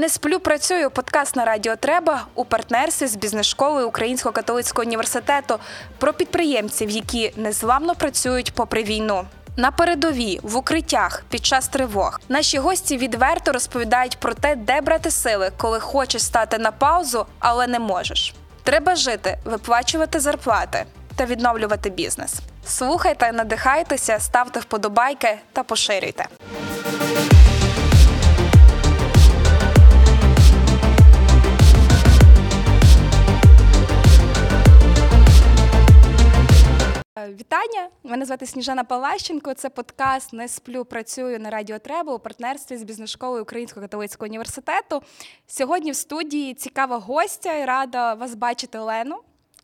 Не 0.00 0.08
сплю, 0.08 0.40
працюю. 0.40 0.90
Подкаст 0.90 1.36
на 1.36 1.44
радіо 1.44 1.76
Треба 1.76 2.26
у 2.34 2.44
партнерстві 2.44 3.06
з 3.06 3.16
бізнес-школою 3.16 3.88
Українського 3.88 4.32
католицького 4.32 4.86
університету 4.86 5.58
про 5.98 6.12
підприємців, 6.12 6.90
які 6.90 7.32
незламно 7.36 7.94
працюють 7.94 8.54
попри 8.54 8.82
війну. 8.82 9.24
На 9.56 9.70
передовій 9.70 10.40
в 10.42 10.56
укриттях 10.56 11.24
під 11.30 11.46
час 11.46 11.68
тривог 11.68 12.20
наші 12.28 12.58
гості 12.58 12.96
відверто 12.96 13.52
розповідають 13.52 14.16
про 14.16 14.34
те, 14.34 14.56
де 14.56 14.80
брати 14.80 15.10
сили, 15.10 15.52
коли 15.56 15.80
хочеш 15.80 16.22
стати 16.22 16.58
на 16.58 16.72
паузу, 16.72 17.26
але 17.38 17.66
не 17.66 17.78
можеш. 17.78 18.34
Треба 18.62 18.94
жити, 18.94 19.38
виплачувати 19.44 20.20
зарплати 20.20 20.84
та 21.16 21.24
відновлювати 21.24 21.90
бізнес. 21.90 22.40
Слухайте, 22.66 23.32
надихайтеся, 23.32 24.18
ставте 24.20 24.60
вподобайки 24.60 25.38
та 25.52 25.62
поширюйте. 25.62 26.26
Вітання! 37.18 37.88
Мене 38.02 38.24
звати 38.24 38.46
Сніжана 38.46 38.84
Палащенко. 38.84 39.54
Це 39.54 39.70
подкаст 39.70 40.32
Не 40.32 40.48
сплю, 40.48 40.84
працюю 40.84 41.40
на 41.40 41.50
радіо 41.50 41.78
Треба 41.78 42.14
у 42.14 42.18
партнерстві 42.18 42.76
з 42.76 42.82
бізнес-школою 42.82 43.42
Українського 43.42 43.86
католицького 43.86 44.28
університету. 44.28 45.02
Сьогодні 45.46 45.90
в 45.90 45.96
студії 45.96 46.54
цікава 46.54 46.98
гостя 46.98 47.54
і 47.54 47.64
рада 47.64 48.14
вас 48.14 48.34
бачити 48.34 48.78
Олену. 48.78 49.16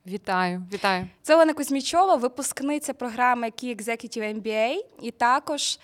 Вітаю, 0.06 0.62
вітаю. 0.72 1.08
Це 1.22 1.34
Олена 1.34 1.54
Кузьмічова, 1.54 2.14
випускниця 2.14 2.94
програми 2.94 3.46
Key 3.46 3.80
Executive 3.80 4.42
MBA 4.42 4.76
і 5.02 5.10
також 5.10 5.78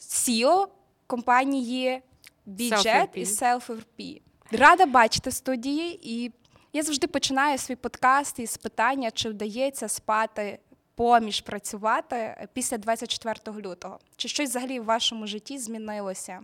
CEO 0.00 0.66
компанії 1.06 2.02
Бюджет 2.46 3.10
і 3.14 3.24
Self-RP. 3.24 4.20
Рада 4.50 4.86
бачити 4.86 5.30
в 5.30 5.32
студії, 5.32 6.00
і 6.02 6.32
я 6.72 6.82
завжди 6.82 7.06
починаю 7.06 7.58
свій 7.58 7.76
подкаст 7.76 8.38
із 8.38 8.56
питання, 8.56 9.10
чи 9.10 9.28
вдається 9.28 9.88
спати 9.88 10.58
поміж 10.94 11.40
працювати 11.40 12.48
після 12.52 12.78
24 12.78 13.60
лютого. 13.60 13.98
Чи 14.16 14.28
щось 14.28 14.50
взагалі 14.50 14.80
в 14.80 14.84
вашому 14.84 15.26
житті 15.26 15.58
змінилося? 15.58 16.40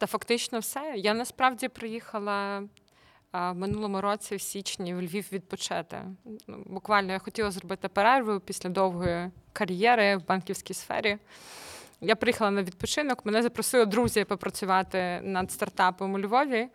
Та 0.00 0.06
фактично 0.06 0.58
все. 0.58 0.94
Я 0.96 1.14
насправді 1.14 1.68
приїхала 1.68 2.62
в 3.32 3.54
минулому 3.54 4.00
році 4.00 4.36
в 4.36 4.40
січні 4.40 4.94
в 4.94 5.02
Львів 5.02 5.28
відпочити. 5.32 6.04
Ну, 6.46 6.62
Буквально 6.66 7.12
я 7.12 7.18
хотіла 7.18 7.50
зробити 7.50 7.88
перерву 7.88 8.40
після 8.40 8.70
довгої 8.70 9.30
кар'єри 9.52 10.16
в 10.16 10.26
банківській 10.26 10.74
сфері. 10.74 11.18
Я 12.00 12.16
приїхала 12.16 12.50
на 12.50 12.62
відпочинок, 12.62 13.26
мене 13.26 13.42
запросили 13.42 13.86
друзі 13.86 14.24
попрацювати 14.24 15.20
над 15.22 15.52
стартапом 15.52 16.14
у 16.14 16.18
Львові. 16.18 16.68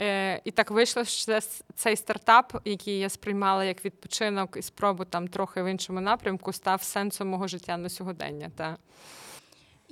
Е, 0.00 0.40
І 0.44 0.50
так 0.50 0.70
вийшло, 0.70 1.04
що 1.04 1.24
це 1.24 1.40
цей 1.74 1.96
стартап, 1.96 2.62
який 2.64 2.98
я 2.98 3.08
сприймала 3.08 3.64
як 3.64 3.84
відпочинок 3.84 4.56
і 4.56 4.62
спробу 4.62 5.04
там 5.04 5.28
трохи 5.28 5.62
в 5.62 5.66
іншому 5.66 6.00
напрямку, 6.00 6.52
став 6.52 6.82
сенсом 6.82 7.28
мого 7.28 7.48
життя 7.48 7.76
на 7.76 7.88
сьогодення. 7.88 8.50
Та. 8.56 8.76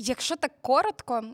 Якщо 0.00 0.36
так 0.36 0.52
коротко, 0.62 1.24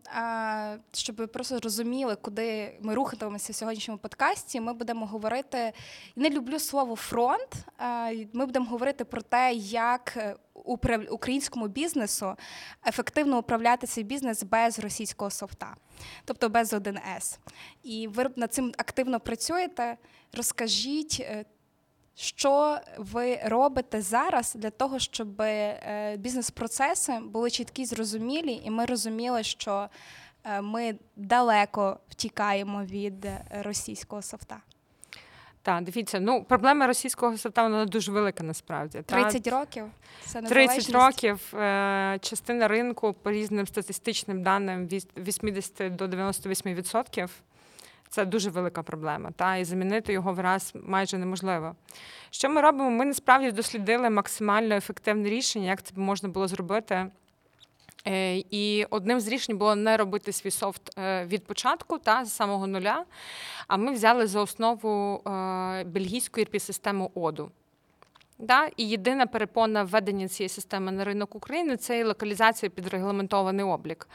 щоб 0.93 1.17
ви 1.17 1.27
просто 1.27 1.61
розуміли, 1.61 2.17
куди 2.17 2.79
ми 2.81 2.95
рухатимемося 2.95 3.53
в 3.53 3.57
сьогоднішньому 3.57 3.98
подкасті, 3.98 4.61
ми 4.61 4.73
будемо 4.73 5.07
говорити. 5.07 5.73
Не 6.17 6.31
люблю 6.31 6.59
слово 6.59 6.97
фронт. 6.97 7.67
Ми 8.33 8.47
будемо 8.47 8.67
говорити 8.67 9.05
про 9.05 9.23
те, 9.23 9.53
як 9.55 10.12
е, 10.17 10.37
українському 11.11 11.69
бізнесу 11.69 12.37
ефективно 12.87 13.39
управляти 13.39 13.87
цей 13.87 14.05
бізнес 14.05 14.42
без 14.42 14.79
російського 14.79 15.31
софта, 15.31 15.77
тобто 16.25 16.48
без 16.48 16.73
1С. 16.73 17.39
І 17.83 18.09
ви 18.09 18.27
над 18.37 18.55
цим 18.55 18.73
активно 18.79 19.20
працюєте. 19.20 19.97
Розкажіть. 20.33 21.27
Що 22.15 22.79
ви 22.98 23.41
робите 23.45 24.03
зараз 24.03 24.55
для 24.55 24.70
того, 24.70 24.98
щоб 24.98 25.41
е, 25.41 26.17
бізнес-процеси 26.19 27.19
були 27.19 27.51
чіткі, 27.51 27.85
зрозумілі, 27.85 28.63
і 28.64 28.70
ми 28.70 28.85
розуміли, 28.85 29.42
що 29.42 29.89
е, 30.45 30.61
ми 30.61 30.95
далеко 31.17 31.98
втікаємо 32.08 32.85
від 32.85 33.27
російського 33.63 34.23
софта? 34.23 34.61
Так, 35.64 35.85
дивіться, 35.85 36.20
ну 36.20 36.45
проблема 36.45 36.86
російського 36.86 37.39
софта 37.39 37.63
вона 37.63 37.85
дуже 37.85 38.13
велика 38.13 38.45
насправді. 38.45 39.02
та. 39.02 39.17
років? 39.51 39.85
Це 40.27 40.42
30 40.42 40.57
незалежність? 40.57 40.91
років 40.91 41.55
е, 41.55 42.19
частина 42.20 42.69
ринку 42.69 43.13
по 43.13 43.31
різним 43.31 43.67
статистичним 43.67 44.42
даним 44.42 44.86
від 44.86 45.07
80 45.17 45.96
до 45.96 46.07
98%. 46.07 47.29
Це 48.09 48.25
дуже 48.25 48.51
велика 48.51 48.83
проблема, 48.83 49.31
та 49.37 49.57
і 49.57 49.65
замінити 49.65 50.13
його 50.13 50.33
враз 50.33 50.73
майже 50.83 51.19
неможливо. 51.19 51.75
Що 52.31 52.51
ми 52.51 52.61
робимо? 52.61 52.91
Ми 52.91 53.05
насправді 53.05 53.53
дослідили 53.53 54.11
максимально 54.11 54.75
ефективне 54.75 55.29
рішення, 55.29 55.67
як 55.67 55.83
це 55.83 55.95
можна 55.97 56.29
було 56.29 56.48
зробити. 56.48 57.11
Е, 58.07 58.37
І 58.51 58.87
одним 58.91 59.20
з 59.20 59.29
рішень 59.29 59.59
було 59.59 59.75
не 59.75 59.97
робити 59.97 60.33
свій 60.33 60.51
софт 60.51 60.98
е, 60.98 61.25
від 61.25 61.47
початку 61.47 61.98
та 61.98 62.25
з 62.25 62.33
самого 62.33 62.67
нуля. 62.67 63.05
А 63.69 63.77
ми 63.77 63.93
взяли 63.93 64.27
за 64.27 64.41
основу 64.41 65.23
е, 65.27 65.85
бельгійську 65.85 66.41
ірпі 66.41 66.59
систему 66.61 67.11
ОДУ. 67.14 67.51
Да? 68.39 68.70
І 68.77 68.89
єдина 68.89 69.27
перепона 69.27 69.84
введення 69.84 70.28
цієї 70.28 70.48
системи 70.48 70.92
на 70.92 71.05
ринок 71.05 71.34
України 71.34 71.77
це 71.77 71.98
і 71.98 72.05
локалізація 72.05 72.70
під 72.70 72.89
регламентований 72.89 73.64
облік. 73.64 74.08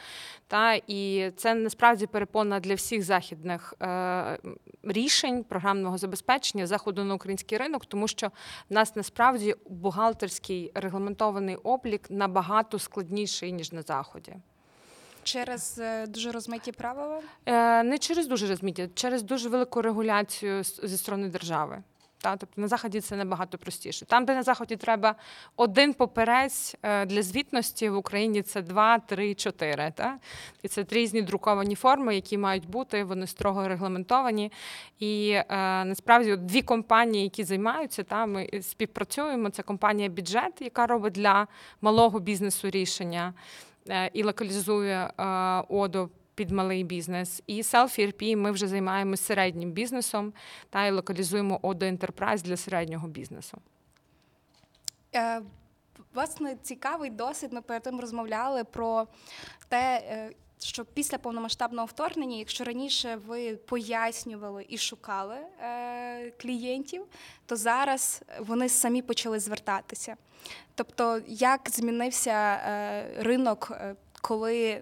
Та? 0.47 0.73
І 0.87 1.31
це 1.37 1.53
насправді 1.55 2.07
перепона 2.07 2.59
для 2.59 2.75
всіх 2.75 3.03
західних 3.03 3.73
е, 3.81 4.37
рішень 4.83 5.43
програмного 5.43 5.97
забезпечення 5.97 6.67
заходу 6.67 7.03
на 7.03 7.13
український 7.13 7.57
ринок, 7.57 7.85
тому 7.85 8.07
що 8.07 8.27
в 8.69 8.73
нас 8.73 8.95
насправді 8.95 9.55
бухгалтерський 9.69 10.71
регламентований 10.75 11.55
облік 11.55 12.11
набагато 12.11 12.79
складніший 12.79 13.51
ніж 13.51 13.71
на 13.71 13.81
заході. 13.81 14.35
через 15.23 15.79
е, 15.79 16.07
дуже 16.07 16.31
розмиті 16.31 16.71
правила. 16.71 17.21
Е, 17.45 17.83
Не 17.83 17.97
через 17.97 18.27
дуже 18.27 18.47
розміття, 18.47 18.87
через 18.93 19.23
дуже 19.23 19.49
велику 19.49 19.81
регуляцію 19.81 20.63
зі 20.63 20.97
сторони 20.97 21.29
держави. 21.29 21.83
Та, 22.21 22.37
тобто 22.37 22.61
на 22.61 22.67
заході 22.67 23.01
це 23.01 23.15
набагато 23.15 23.57
простіше. 23.57 24.05
Там, 24.05 24.25
де 24.25 24.35
на 24.35 24.43
заході 24.43 24.75
треба 24.75 25.15
один 25.55 25.93
поперець 25.93 26.75
е, 26.83 27.05
для 27.05 27.23
звітності 27.23 27.89
в 27.89 27.97
Україні 27.97 28.41
це 28.41 28.61
два, 28.61 28.99
три, 28.99 29.35
чотири. 29.35 29.91
Та? 29.95 30.17
І 30.63 30.67
це 30.67 30.85
різні 30.89 31.21
друковані 31.21 31.75
форми, 31.75 32.15
які 32.15 32.37
мають 32.37 32.69
бути, 32.69 33.03
вони 33.03 33.27
строго 33.27 33.67
регламентовані. 33.67 34.51
І 34.99 35.29
е, 35.31 35.45
насправді 35.85 36.35
дві 36.35 36.61
компанії, 36.61 37.23
які 37.23 37.43
займаються, 37.43 38.03
та, 38.03 38.25
ми 38.25 38.49
співпрацюємо. 38.61 39.49
Це 39.49 39.63
компанія 39.63 40.09
бюджет, 40.09 40.53
яка 40.61 40.87
робить 40.87 41.13
для 41.13 41.47
малого 41.81 42.19
бізнесу 42.19 42.69
рішення 42.69 43.33
е, 43.89 44.09
і 44.13 44.23
локалізує 44.23 45.11
е, 45.17 45.23
ОДО 45.69 46.09
під 46.39 46.51
малий 46.51 46.83
бізнес. 46.83 47.41
І 47.47 47.61
Self-ERP 47.61 48.35
ми 48.35 48.51
вже 48.51 48.67
займаємося 48.67 49.23
середнім 49.23 49.71
бізнесом 49.71 50.33
та 50.69 50.85
і 50.85 50.91
локалізуємо 50.91 51.59
ОДО 51.61 51.85
Enterprise 51.85 52.41
для 52.41 52.57
середнього 52.57 53.07
бізнесу. 53.07 53.57
Е, 55.15 55.41
Власне, 56.13 56.55
цікавий 56.61 57.09
досвід. 57.09 57.53
Ми 57.53 57.61
перед 57.61 57.83
тим 57.83 57.99
розмовляли 57.99 58.63
про 58.63 59.07
те, 59.69 60.03
е, 60.09 60.31
що 60.59 60.85
після 60.85 61.17
повномасштабного 61.17 61.85
вторгнення, 61.85 62.37
якщо 62.37 62.63
раніше 62.63 63.15
ви 63.27 63.55
пояснювали 63.55 64.65
і 64.69 64.77
шукали 64.77 65.37
е, 65.61 66.31
клієнтів, 66.31 67.05
то 67.45 67.55
зараз 67.55 68.23
вони 68.39 68.69
самі 68.69 69.01
почали 69.01 69.39
звертатися. 69.39 70.15
Тобто, 70.75 71.21
як 71.27 71.69
змінився 71.69 72.31
е, 72.31 73.23
ринок, 73.23 73.71
е, 73.71 73.95
коли 74.21 74.81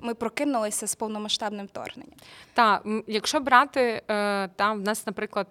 ми 0.00 0.14
прокинулися 0.14 0.86
з 0.86 0.94
повномасштабним 0.94 1.66
вторгненням? 1.66 2.18
Так, 2.54 2.86
якщо 3.06 3.40
брати 3.40 4.02
е, 4.10 4.48
там 4.48 4.78
в 4.78 4.82
нас, 4.82 5.06
наприклад, 5.06 5.46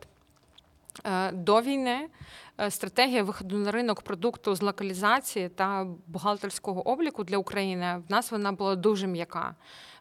е, 1.05 1.31
до 1.31 1.61
війни 1.61 2.07
стратегія 2.69 3.23
виходу 3.23 3.57
на 3.57 3.71
ринок 3.71 4.01
продукту 4.01 4.55
з 4.55 4.61
локалізації 4.61 5.49
та 5.49 5.87
бухгалтерського 6.07 6.87
обліку 6.87 7.23
для 7.23 7.37
України 7.37 8.03
в 8.07 8.11
нас 8.11 8.31
вона 8.31 8.51
була 8.51 8.75
дуже 8.75 9.07
м'яка. 9.07 9.55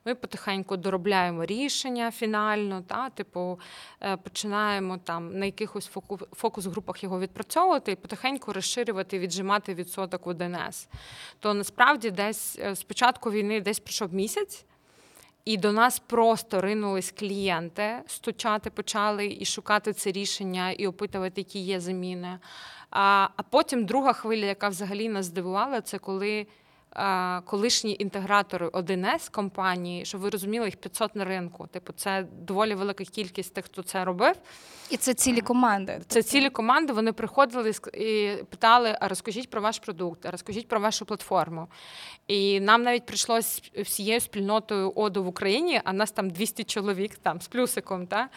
Ми 0.06 0.14
потихеньку 0.14 0.76
доробляємо 0.76 1.44
рішення 1.44 2.10
фінально, 2.10 2.82
та 2.82 3.10
типу 3.10 3.60
е, 4.00 4.16
починаємо 4.16 4.98
там 4.98 5.38
на 5.38 5.44
якихось 5.44 5.90
фокус-групах 6.32 7.02
його 7.02 7.20
відпрацьовувати 7.20 7.92
і 7.92 7.96
потихеньку 7.96 8.52
розширювати, 8.52 9.18
віджимати 9.18 9.74
відсоток 9.74 10.26
в 10.26 10.28
1С. 10.28 10.88
То 11.38 11.54
насправді 11.54 12.10
десь 12.10 12.58
е, 12.58 12.74
з 12.74 12.82
початку 12.82 13.30
війни 13.30 13.60
десь 13.60 13.80
пройшов 13.80 14.14
місяць. 14.14 14.64
І 15.44 15.56
до 15.56 15.72
нас 15.72 15.98
просто 15.98 16.60
ринулись 16.60 17.14
клієнти, 17.18 18.02
стучати 18.06 18.70
почали 18.70 19.36
і 19.40 19.44
шукати 19.44 19.92
це 19.92 20.12
рішення, 20.12 20.70
і 20.70 20.86
опитувати, 20.86 21.40
які 21.40 21.58
є 21.58 21.80
заміни. 21.80 22.38
А, 22.90 23.28
а 23.36 23.42
потім 23.42 23.84
друга 23.84 24.12
хвиля, 24.12 24.44
яка 24.44 24.68
взагалі 24.68 25.08
нас 25.08 25.26
здивувала, 25.26 25.80
це 25.80 25.98
коли 25.98 26.46
колишні 27.44 27.96
інтегратори 27.98 28.68
1С 28.68 29.30
компанії, 29.30 30.04
щоб 30.04 30.20
ви 30.20 30.30
розуміли, 30.30 30.66
їх 30.66 30.76
500 30.76 31.16
на 31.16 31.24
ринку. 31.24 31.66
Типу, 31.66 31.92
це 31.92 32.26
доволі 32.40 32.74
велика 32.74 33.04
кількість 33.04 33.54
тих, 33.54 33.64
хто 33.64 33.82
це 33.82 34.04
робив. 34.04 34.36
І 34.90 34.96
це 34.96 35.14
цілі 35.14 35.40
команди. 35.40 35.92
Це 35.92 36.04
тобто- 36.14 36.28
цілі 36.28 36.50
команди. 36.50 36.92
Вони 36.92 37.12
приходили 37.12 37.72
і 37.94 38.32
питали: 38.50 38.96
а 39.00 39.08
розкажіть 39.08 39.50
про 39.50 39.60
ваш 39.60 39.78
продукт, 39.78 40.26
а 40.26 40.30
розкажіть 40.30 40.68
про 40.68 40.80
вашу 40.80 41.04
платформу. 41.04 41.68
І 42.26 42.60
нам 42.60 42.82
навіть 42.82 43.06
прийшлось 43.06 43.62
всією 43.76 44.20
спільнотою 44.20 44.92
ОДО 44.96 45.22
в 45.22 45.26
Україні, 45.26 45.80
а 45.84 45.92
нас 45.92 46.12
там 46.12 46.30
200 46.30 46.64
чоловік 46.64 47.14
там 47.16 47.40
з 47.40 47.48
плюсиком. 47.48 48.06
Та 48.06 48.28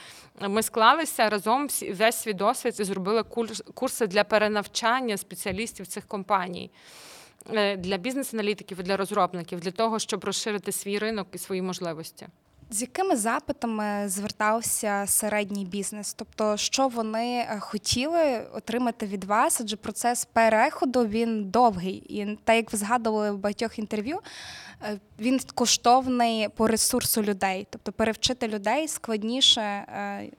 ми 0.42 0.64
склалися 0.64 1.30
разом 1.30 1.68
весь 1.92 2.16
свій 2.22 2.34
досвід 2.34 2.76
і 2.80 2.84
зробили 2.84 3.22
курс- 3.22 3.64
курси 3.74 4.08
для 4.08 4.24
перенавчання 4.24 5.18
спеціалістів 5.18 5.88
цих 5.88 6.08
компаній. 6.08 6.72
Е, 7.54 7.78
Для 7.78 7.98
бізнес-аналітиків 7.98 8.80
і 8.80 8.84
для 8.84 8.98
розробників, 8.98 9.60
для 9.60 9.72
того, 9.72 10.00
щоб 10.00 10.24
розширити 10.24 10.72
свій 10.72 11.00
ринок 11.00 11.28
і 11.34 11.38
свої 11.38 11.62
можливості. 11.62 12.28
З 12.70 12.82
якими 12.82 13.16
запитами 13.16 14.10
звертався 14.10 15.04
середній 15.08 15.66
бізнес? 15.66 16.14
Тобто, 16.14 16.58
що 16.58 16.88
вони 16.88 17.38
е, 17.40 17.60
хотіли 17.60 18.48
отримати 18.54 19.06
від 19.06 19.24
вас? 19.24 19.62
Адже 19.62 19.76
процес 19.76 20.26
переходу 20.26 21.06
він 21.06 21.50
довгий, 21.50 21.94
і 21.96 22.38
так 22.44 22.56
як 22.56 22.72
ви 22.72 22.78
згадували 22.78 23.32
в 23.32 23.38
багатьох 23.38 23.80
інтерв'ю, 23.80 24.20
е, 24.84 25.00
він 25.20 25.40
коштовний 25.56 26.50
по 26.50 26.68
ресурсу 26.68 27.24
людей. 27.24 27.68
Тобто 27.70 27.92
перевчити 27.92 28.48
людей 28.48 28.88
складніше, 28.88 29.86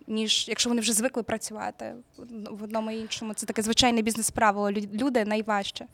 ніж 0.06 0.48
якщо 0.48 0.70
вони 0.70 0.80
вже 0.80 0.92
звикли 0.92 1.22
працювати 1.22 1.94
в 2.50 2.62
одному 2.62 2.90
і 2.90 2.98
іншому. 2.98 3.34
Це 3.34 3.46
таке 3.46 3.62
звичайне 3.62 4.02
бізнес-правило. 4.02 4.70
Люди 4.72 5.24
найважче. 5.24 5.86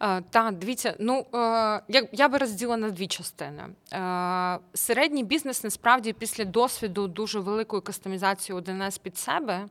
Е, 0.00 0.22
Так, 0.30 0.54
дивіться, 0.54 0.96
ну 0.98 1.26
е, 1.34 1.36
я, 1.88 2.08
я 2.12 2.28
би 2.28 2.38
розділила 2.38 2.76
на 2.76 2.90
дві 2.90 3.06
частини. 3.06 3.64
Е, 3.92 4.58
Середній 4.74 5.24
бізнес 5.24 5.64
насправді 5.64 6.12
після 6.12 6.44
досвіду 6.44 7.08
дуже 7.08 7.40
великої 7.40 7.82
кастомізації 7.82 8.58
1С 8.58 9.00
під 9.00 9.18
себе. 9.18 9.68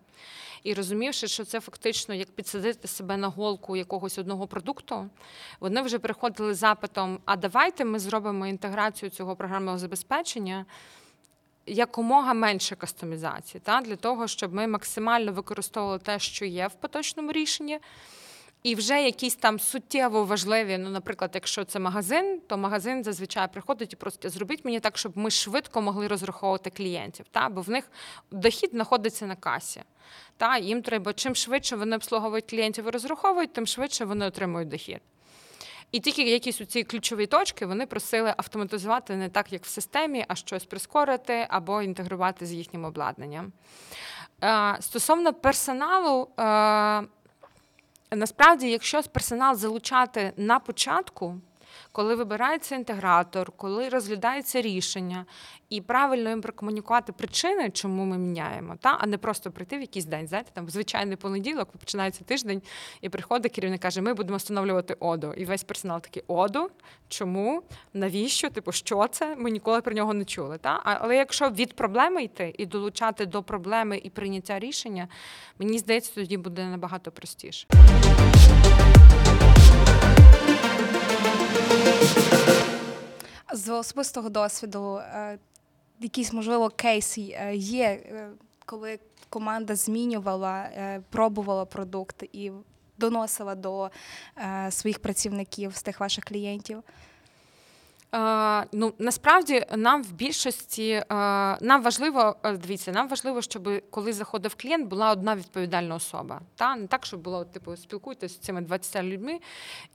І 0.63 0.73
розумівши, 0.73 1.27
що 1.27 1.45
це 1.45 1.59
фактично 1.59 2.15
як 2.15 2.31
підсадити 2.31 2.87
себе 2.87 3.17
на 3.17 3.27
голку 3.27 3.75
якогось 3.75 4.17
одного 4.17 4.47
продукту, 4.47 5.09
вони 5.59 5.81
вже 5.81 5.99
приходили 5.99 6.53
з 6.53 6.57
запитом: 6.57 7.19
а 7.25 7.35
давайте 7.35 7.85
ми 7.85 7.99
зробимо 7.99 8.47
інтеграцію 8.47 9.09
цього 9.09 9.35
програмного 9.35 9.77
забезпечення 9.77 10.65
якомога 11.65 12.33
менше 12.33 12.75
кастомізації, 12.75 13.61
та, 13.65 13.81
для 13.81 13.95
того, 13.95 14.27
щоб 14.27 14.53
ми 14.53 14.67
максимально 14.67 15.31
використовували 15.31 15.99
те, 15.99 16.19
що 16.19 16.45
є 16.45 16.67
в 16.67 16.73
поточному 16.73 17.31
рішенні. 17.31 17.79
І 18.63 18.75
вже 18.75 19.03
якісь 19.03 19.35
там 19.35 19.59
суттєво 19.59 20.25
важливі, 20.25 20.77
ну, 20.77 20.89
наприклад, 20.89 21.31
якщо 21.33 21.63
це 21.63 21.79
магазин, 21.79 22.41
то 22.47 22.57
магазин 22.57 23.03
зазвичай 23.03 23.47
приходить 23.53 23.93
і 23.93 23.95
просить, 23.95 24.29
зробіть 24.29 24.65
мені 24.65 24.79
так, 24.79 24.97
щоб 24.97 25.17
ми 25.17 25.31
швидко 25.31 25.81
могли 25.81 26.07
розраховувати 26.07 26.69
клієнтів, 26.69 27.25
та? 27.31 27.49
бо 27.49 27.61
в 27.61 27.69
них 27.69 27.91
дохід 28.31 28.69
знаходиться 28.73 29.25
на 29.25 29.35
касі. 29.35 29.81
Та? 30.37 30.57
Їм 30.57 30.81
треба, 30.81 31.13
чим 31.13 31.35
швидше 31.35 31.75
вони 31.75 31.95
обслуговують 31.95 32.49
клієнтів 32.49 32.87
і 32.87 32.89
розраховують, 32.89 33.53
тим 33.53 33.67
швидше 33.67 34.05
вони 34.05 34.25
отримують 34.25 34.69
дохід. 34.69 35.01
І 35.91 35.99
тільки 35.99 36.23
якісь 36.23 36.61
у 36.61 36.65
ці 36.65 36.83
ключові 36.83 37.25
точки 37.25 37.65
вони 37.65 37.85
просили 37.85 38.33
автоматизувати 38.37 39.15
не 39.15 39.29
так, 39.29 39.53
як 39.53 39.63
в 39.63 39.67
системі, 39.67 40.25
а 40.27 40.35
щось 40.35 40.65
прискорити 40.65 41.47
або 41.49 41.81
інтегрувати 41.81 42.45
з 42.45 42.53
їхнім 42.53 42.85
обладнанням. 42.85 43.51
Е, 44.43 44.77
Стосовно 44.79 45.33
персоналу, 45.33 46.27
е, 46.39 46.43
насправді, 48.15 48.69
якщо 48.69 49.01
персонал 49.03 49.55
залучати 49.55 50.33
на 50.37 50.59
початку, 50.59 51.35
коли 51.91 52.15
вибирається 52.15 52.75
інтегратор, 52.75 53.51
коли 53.51 53.89
розглядається 53.89 54.61
рішення, 54.61 55.25
і 55.69 55.81
правильно 55.81 56.29
їм 56.29 56.41
прокомунікувати 56.41 57.11
причини, 57.11 57.69
чому 57.69 58.05
ми 58.05 58.17
міняємо, 58.17 58.75
та 58.79 58.97
а 58.99 59.07
не 59.07 59.17
просто 59.17 59.51
прийти 59.51 59.77
в 59.77 59.81
якийсь 59.81 60.05
день. 60.05 60.27
Знаєте, 60.27 60.51
там 60.53 60.69
звичайний 60.69 61.17
понеділок 61.17 61.69
починається 61.79 62.23
тиждень, 62.23 62.61
і 63.01 63.09
приходить 63.09 63.51
керівник 63.51 63.81
каже: 63.81 64.01
Ми 64.01 64.13
будемо 64.13 64.37
встановлювати 64.37 64.93
ОДО. 64.99 65.33
І 65.33 65.45
весь 65.45 65.63
персонал 65.63 66.01
такий 66.01 66.23
ОДО. 66.27 66.69
Чому? 67.07 67.63
Навіщо? 67.93 68.49
Типу, 68.49 68.71
що 68.71 69.07
це? 69.07 69.35
Ми 69.35 69.51
ніколи 69.51 69.81
про 69.81 69.93
нього 69.93 70.13
не 70.13 70.25
чули. 70.25 70.57
Та? 70.57 70.81
Але 70.83 71.15
якщо 71.15 71.49
від 71.49 71.75
проблеми 71.75 72.23
йти 72.23 72.55
і 72.57 72.65
долучати 72.65 73.25
до 73.25 73.43
проблеми 73.43 74.01
і 74.03 74.09
прийняття 74.09 74.59
рішення, 74.59 75.07
мені 75.59 75.79
здається, 75.79 76.11
тоді 76.15 76.37
буде 76.37 76.65
набагато 76.65 77.11
простіше. 77.11 77.67
З 83.53 83.69
особистого 83.69 84.29
досвіду, 84.29 84.99
якийсь, 85.13 85.37
якісь, 85.99 86.33
можливо, 86.33 86.69
кейси 86.69 87.35
е, 87.39 87.55
є, 87.55 87.85
е, 87.85 88.29
коли 88.65 88.99
команда 89.29 89.75
змінювала, 89.75 90.59
е, 90.61 91.01
пробувала 91.09 91.65
продукт 91.65 92.23
і 92.33 92.51
доносила 92.97 93.55
до 93.55 93.89
е, 94.37 94.71
своїх 94.71 94.99
працівників 94.99 95.75
з 95.75 95.83
тих 95.83 95.99
ваших 95.99 96.23
клієнтів. 96.23 96.83
Е, 98.13 98.65
ну 98.71 98.93
насправді 98.99 99.65
нам 99.75 100.03
в 100.03 100.11
більшості 100.11 100.89
е, 100.89 101.03
нам 101.61 101.83
важливо 101.83 102.35
е, 102.43 102.57
дивіться, 102.57 102.91
нам 102.91 103.07
важливо, 103.07 103.41
щоб 103.41 103.69
коли 103.89 104.13
заходив 104.13 104.55
клієнт, 104.55 104.87
була 104.87 105.11
одна 105.11 105.35
відповідальна 105.35 105.95
особа. 105.95 106.41
Та 106.55 106.75
не 106.75 106.87
так, 106.87 107.05
щоб 107.05 107.21
було 107.21 107.45
типу 107.45 107.77
спілкуйтесь 107.77 108.31
з 108.31 108.37
цими 108.37 108.61
20 108.61 109.03
людьми, 109.03 109.39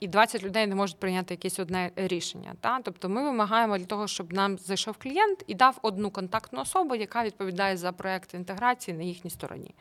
і 0.01 0.09
20 0.09 0.43
людей 0.43 0.67
не 0.67 0.75
можуть 0.75 1.01
прийняти 1.01 1.35
якесь 1.35 1.59
одне 1.59 1.91
рішення. 1.97 2.55
Та 2.61 2.81
тобто 2.83 3.09
ми 3.09 3.23
вимагаємо 3.23 3.79
для 3.79 3.85
того, 3.85 4.07
щоб 4.07 4.33
нам 4.33 4.59
зайшов 4.59 4.97
клієнт 4.99 5.45
і 5.47 5.55
дав 5.55 5.79
одну 5.83 6.11
контактну 6.11 6.61
особу, 6.61 6.95
яка 6.95 7.25
відповідає 7.25 7.77
за 7.77 7.93
проект 7.93 8.35
інтеграції 8.35 8.97
на 8.97 9.03
їхній 9.03 9.31
стороні. 9.31 9.75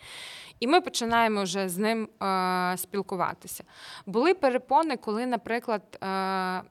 І 0.59 0.67
ми 0.67 0.81
починаємо 0.81 1.43
вже 1.43 1.69
з 1.69 1.77
ним 1.77 2.09
е, 2.23 2.77
спілкуватися. 2.77 3.63
Були 4.05 4.33
перепони, 4.33 4.97
коли, 4.97 5.25
наприклад. 5.25 5.81
Е, 6.03 6.61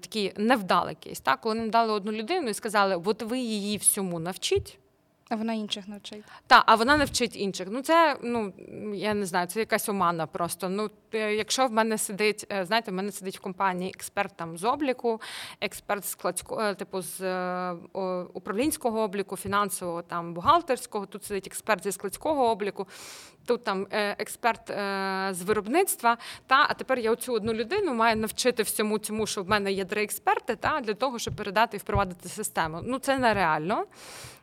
Такий 0.00 0.32
невдалий 0.36 0.94
кейс, 0.94 1.20
так? 1.20 1.40
коли 1.40 1.54
нам 1.54 1.70
дали 1.70 1.92
одну 1.92 2.12
людину 2.12 2.48
і 2.48 2.54
сказали, 2.54 3.02
от 3.04 3.22
ви 3.22 3.38
її 3.38 3.76
всьому 3.76 4.18
навчіть, 4.18 4.78
А 5.28 5.36
вона 5.36 5.52
інших 5.52 5.88
навчить. 5.88 6.24
та, 6.46 6.62
а 6.66 6.74
вона 6.74 6.96
не 6.96 7.04
вчить 7.04 7.36
інших. 7.36 7.68
Ну 7.70 7.82
це 7.82 8.16
ну 8.22 8.52
я 8.94 9.14
не 9.14 9.26
знаю, 9.26 9.46
це 9.46 9.60
якась 9.60 9.88
омана 9.88 10.26
просто. 10.26 10.68
Ну 10.68 10.90
е, 11.14 11.34
якщо 11.34 11.66
в 11.66 11.72
мене 11.72 11.98
сидить, 11.98 12.46
е, 12.52 12.64
знаєте, 12.64 12.90
в 12.90 12.94
мене 12.94 13.12
сидить 13.12 13.38
в 13.38 13.40
компанії 13.40 13.92
експерт 13.94 14.36
там 14.36 14.58
з 14.58 14.64
обліку, 14.64 15.20
експерт 15.60 16.04
з 16.04 16.08
складського, 16.08 16.60
е, 16.60 16.74
типу 16.74 17.02
з 17.02 17.22
управлінського 18.32 19.00
обліку, 19.00 19.36
фінансового 19.36 20.02
там 20.02 20.34
бухгалтерського. 20.34 21.06
Тут 21.06 21.24
сидить 21.24 21.46
експерт 21.46 21.84
зі 21.84 21.92
складського 21.92 22.50
обліку. 22.50 22.86
Тут 23.46 23.64
там 23.64 23.86
експерт 23.90 24.68
з 25.30 25.42
виробництва. 25.42 26.18
Та 26.46 26.66
а 26.68 26.74
тепер 26.74 26.98
я 26.98 27.12
оцю 27.12 27.32
одну 27.32 27.52
людину 27.52 27.94
маю 27.94 28.16
навчити 28.16 28.62
всьому 28.62 28.98
цьому, 28.98 29.26
що 29.26 29.42
в 29.42 29.48
мене 29.48 29.72
є 29.72 29.84
три 29.84 30.02
експерти, 30.02 30.56
та 30.56 30.80
для 30.80 30.94
того, 30.94 31.18
щоб 31.18 31.36
передати 31.36 31.76
і 31.76 31.80
впровадити 31.80 32.28
систему. 32.28 32.80
Ну 32.82 32.98
це 32.98 33.18
нереально. 33.18 33.84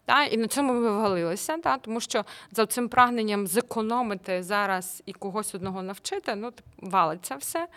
Та, 0.05 0.23
і 0.23 0.37
на 0.37 0.47
цьому 0.47 0.73
ми 0.73 0.91
валилися, 0.91 1.57
та, 1.57 1.77
тому 1.77 1.99
що 1.99 2.25
за 2.51 2.65
цим 2.65 2.89
прагненням 2.89 3.47
зекономити 3.47 4.43
зараз 4.43 5.03
і 5.05 5.13
когось 5.13 5.55
одного 5.55 5.83
навчити, 5.83 6.35
ну 6.35 6.51
валиться 6.77 7.35
все. 7.35 7.67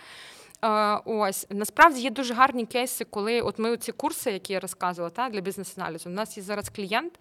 Е, 0.64 1.00
ось 1.04 1.47
насправді 1.50 2.00
є 2.00 2.11
дуже 2.11 2.35
гарні 2.35 2.66
кейси, 2.66 3.04
коли 3.04 3.40
от 3.40 3.59
ми 3.59 3.76
ці 3.76 3.92
курси, 3.92 4.33
які 4.33 4.52
я 4.52 4.61
розказувала, 4.61 5.11
та, 5.11 5.28
для 5.28 5.40
бізнес-аналізу. 5.40 6.11
У 6.11 6.12
нас 6.12 6.37
є 6.37 6.42
зараз 6.42 6.68
клієнт. 6.68 7.18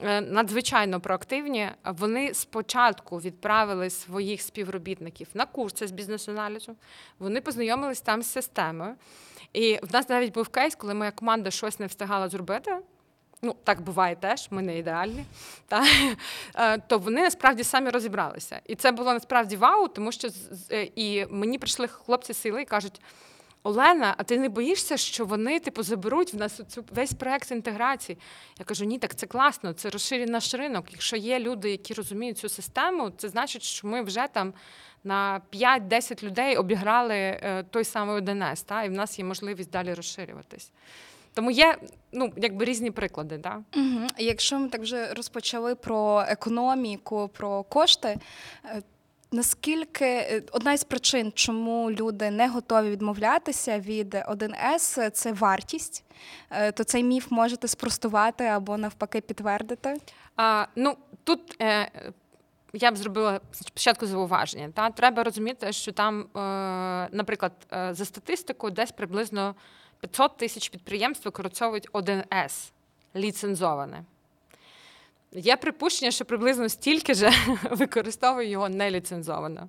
е, 0.00 0.20
Надзвичайно 0.20 1.00
проактивні. 1.00 1.70
Вони 1.84 2.34
спочатку 2.34 3.18
відправили 3.18 3.90
своїх 3.90 4.42
співробітників 4.42 5.28
на 5.34 5.46
курси 5.46 5.86
з 5.86 5.90
бізнес-аналізу. 5.90 6.76
Вони 7.18 7.40
познайомились 7.40 8.00
там 8.00 8.22
з 8.22 8.32
системою. 8.32 8.94
І 9.52 9.78
в 9.82 9.92
нас 9.92 10.08
навіть 10.08 10.34
був 10.34 10.48
кейс, 10.48 10.74
коли 10.74 10.94
моя 10.94 11.10
команда 11.10 11.50
щось 11.50 11.78
не 11.78 11.86
встигала 11.86 12.28
зробити. 12.28 12.78
Ну, 13.44 13.56
так 13.64 13.80
буває 13.80 14.16
теж, 14.16 14.48
ми 14.50 14.62
не 14.62 14.78
ідеальні. 14.78 15.24
Та? 15.68 15.84
Е, 16.54 16.78
То 16.78 16.98
вони 16.98 17.22
насправді 17.22 17.64
самі 17.64 17.90
розібралися. 17.90 18.60
І 18.66 18.74
це 18.74 18.92
було 18.92 19.12
насправді 19.12 19.56
вау, 19.56 19.88
тому 19.88 20.12
що 20.12 20.28
е, 20.70 20.88
і 20.96 21.26
мені 21.30 21.58
прийшли 21.58 21.88
хлопці 21.88 22.34
сили 22.34 22.62
і 22.62 22.64
кажуть: 22.64 23.00
Олена, 23.62 24.14
а 24.18 24.22
ти 24.22 24.38
не 24.38 24.48
боїшся, 24.48 24.96
що 24.96 25.24
вони 25.24 25.60
типу 25.60 25.82
заберуть 25.82 26.34
в 26.34 26.36
нас 26.36 26.60
цю 26.68 26.84
весь 26.90 27.12
проект 27.12 27.50
інтеграції? 27.50 28.18
Я 28.58 28.64
кажу, 28.64 28.84
ні, 28.84 28.98
так 28.98 29.14
це 29.14 29.26
класно, 29.26 29.72
це 29.72 29.90
розширює 29.90 30.26
наш 30.26 30.54
ринок. 30.54 30.86
Якщо 30.90 31.16
є 31.16 31.38
люди, 31.38 31.70
які 31.70 31.94
розуміють 31.94 32.38
цю 32.38 32.48
систему, 32.48 33.10
це 33.10 33.28
значить, 33.28 33.62
що 33.62 33.86
ми 33.88 34.02
вже 34.02 34.26
там 34.32 34.54
на 35.04 35.40
5-10 35.52 36.22
людей 36.22 36.56
обіграли 36.56 37.14
е, 37.14 37.64
той 37.70 37.84
самий 37.84 38.22
1С, 38.22 38.64
та, 38.66 38.84
і 38.84 38.88
в 38.88 38.92
нас 38.92 39.18
є 39.18 39.24
можливість 39.24 39.70
далі 39.70 39.94
розширюватись. 39.94 40.72
Тому 41.34 41.50
є 41.50 41.78
ну, 42.12 42.32
якби 42.36 42.64
різні 42.64 42.90
приклади. 42.90 43.38
Да? 43.38 43.62
Угу. 43.76 44.06
Якщо 44.18 44.58
ми 44.58 44.68
так 44.68 44.80
вже 44.80 45.14
розпочали 45.14 45.74
про 45.74 46.24
економіку, 46.28 47.30
про 47.32 47.62
кошти, 47.62 48.18
е, 48.64 48.82
Наскільки 49.34 50.04
е, 50.04 50.42
одна 50.52 50.72
із 50.72 50.84
причин, 50.84 51.32
чому 51.34 51.90
люди 51.90 52.30
не 52.30 52.48
готові 52.48 52.90
відмовлятися 52.90 53.78
від 53.78 54.14
1С, 54.14 55.10
це 55.10 55.32
вартість, 55.32 56.04
Е, 56.50 56.72
то 56.72 56.84
цей 56.84 57.04
міф 57.04 57.30
можете 57.30 57.68
спростувати 57.68 58.44
або 58.44 58.76
навпаки 58.76 59.20
підтвердити? 59.20 59.96
А, 60.36 60.66
ну 60.76 60.96
тут 61.24 61.56
е, 61.62 61.90
я 62.72 62.92
б 62.92 62.96
зробила 62.96 63.40
спочатку 63.52 64.06
зауваження. 64.06 64.70
Та 64.74 64.90
треба 64.90 65.24
розуміти, 65.24 65.72
що 65.72 65.92
там, 65.92 66.20
е, 66.20 66.28
наприклад, 67.12 67.52
за 67.70 68.04
статистикою, 68.04 68.72
десь 68.72 68.92
приблизно 68.92 69.54
500 70.02 70.36
тисяч 70.36 70.68
підприємств 70.68 71.24
використовують 71.24 71.90
1С 71.90 72.70
ліцензоване. 73.16 74.04
Є 75.32 75.56
припущення, 75.56 76.10
що 76.10 76.24
приблизно 76.24 76.68
стільки 76.68 77.14
ж 77.14 77.30
використовує 77.70 78.48
його 78.48 78.68
неліцензовано. 78.68 79.68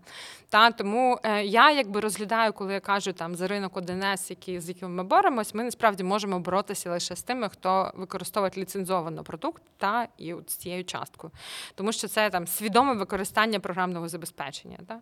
Та, 0.50 0.72
тому 0.72 1.20
е, 1.24 1.44
я 1.46 1.72
якби 1.72 2.00
розглядаю, 2.00 2.54
коли 2.54 2.74
я 2.74 2.80
кажу 2.80 3.14
там 3.14 3.36
за 3.36 3.48
ринок 3.48 3.74
1С, 3.74 4.30
який, 4.30 4.60
з 4.60 4.70
яким 4.70 4.96
ми 4.96 5.04
боремось, 5.04 5.54
ми 5.54 5.64
насправді 5.64 6.04
можемо 6.04 6.40
боротися 6.40 6.92
лише 6.92 7.16
з 7.16 7.24
тими, 7.24 7.50
хто 7.50 7.92
використовує 7.96 8.52
ліцензований 8.58 9.24
продукт 9.24 9.64
та 9.78 10.08
і 10.18 10.34
от 10.34 10.50
з 10.50 10.56
цією 10.56 10.86
часткою. 10.86 11.34
Тому 11.76 11.92
що 11.92 12.08
це 12.08 12.30
там 12.30 12.48
свідоме 12.48 12.94
використання 12.94 13.60
програмного 13.60 14.10
забезпечення. 14.10 14.78
Та? 14.88 15.00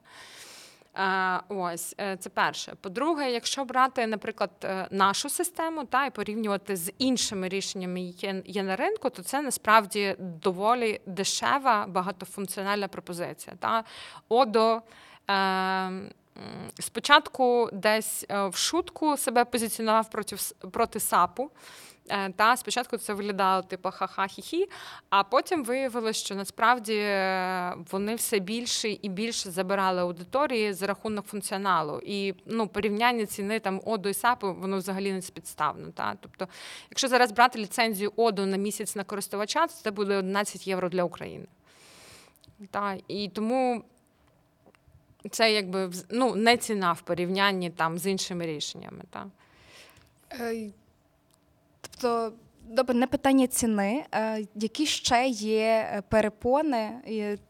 Е, 0.98 1.40
Ось 1.50 1.96
е, 2.00 2.18
це 2.18 2.30
перше. 2.30 2.74
По-друге, 2.82 3.32
якщо 3.32 3.66
брати, 3.66 4.08
наприклад, 4.08 4.52
е, 4.64 4.88
нашу 4.92 5.30
систему 5.30 5.86
та 5.86 6.06
і 6.06 6.10
порівнювати 6.10 6.76
з 6.76 6.92
іншими 6.98 7.50
рішеннями, 7.50 8.02
які 8.02 8.36
є 8.46 8.64
на 8.64 8.76
ринку, 8.76 9.10
то 9.10 9.24
це 9.24 9.42
насправді 9.42 10.16
доволі 10.20 11.02
дешева 11.06 11.86
багатофункціональна 11.88 12.88
пропозиція. 12.88 13.56
Та 13.60 13.84
Одо 14.30 14.82
спочатку 16.80 17.70
десь 17.74 18.26
в 18.30 18.56
шутку 18.56 19.18
себе 19.18 19.46
позиціонував 19.46 20.10
проти, 20.10 20.36
проти 20.72 21.00
САПу. 21.00 21.52
Е, 22.10 22.30
Та 22.30 22.58
спочатку 22.58 22.98
це 22.98 23.14
виглядало 23.14 23.62
типу 23.62 23.90
ха-ха-хі-хі, 23.92 24.70
а 25.10 25.24
потім 25.24 25.64
виявилося, 25.64 26.20
що 26.20 26.36
насправді 26.36 26.96
е, 26.96 27.76
вони 27.92 28.16
все 28.16 28.40
більше 28.40 28.90
і 28.90 29.10
більше 29.10 29.52
забирали 29.52 30.02
аудиторії 30.02 30.74
за 30.74 30.88
рахунок 30.88 31.26
функціоналу. 31.26 32.02
І 32.06 32.34
ну, 32.46 32.68
порівняння 32.68 33.26
ціни 33.26 33.60
там 33.60 33.82
Оду 33.86 34.10
і 34.10 34.14
САПу, 34.14 34.54
воно 34.54 34.78
взагалі 34.78 35.12
не 35.12 35.22
спідставно. 35.22 35.92
Та? 35.92 36.16
Тобто, 36.22 36.48
якщо 36.90 37.08
зараз 37.08 37.32
брати 37.32 37.60
ліцензію 37.60 38.14
Оду 38.16 38.46
на 38.46 38.58
місяць 38.58 38.96
на 38.96 39.04
користувача, 39.04 39.68
то 39.68 39.74
це 39.74 39.92
буде 39.92 40.18
11 40.18 40.68
євро 40.68 40.90
для 40.90 41.04
України. 41.04 41.46
Та? 42.72 42.98
І 43.08 43.30
тому. 43.30 43.84
Це 45.32 45.54
якби 45.54 45.92
ну, 46.10 46.36
не 46.36 46.58
ціна 46.58 46.94
в 46.94 47.02
порівнянні 47.02 47.70
там 47.70 47.98
з 47.98 48.08
іншими 48.08 48.46
рішеннями. 48.46 49.04
Та? 49.10 49.26
Тобто, 52.02 52.34
добре, 52.70 52.96
не 52.96 53.08
питання 53.08 53.48
ціни. 53.48 54.06
е, 54.14 54.46
Які 54.56 54.86
ще 54.86 55.28
є 55.28 55.90
е, 55.94 56.04
перепони, 56.10 56.92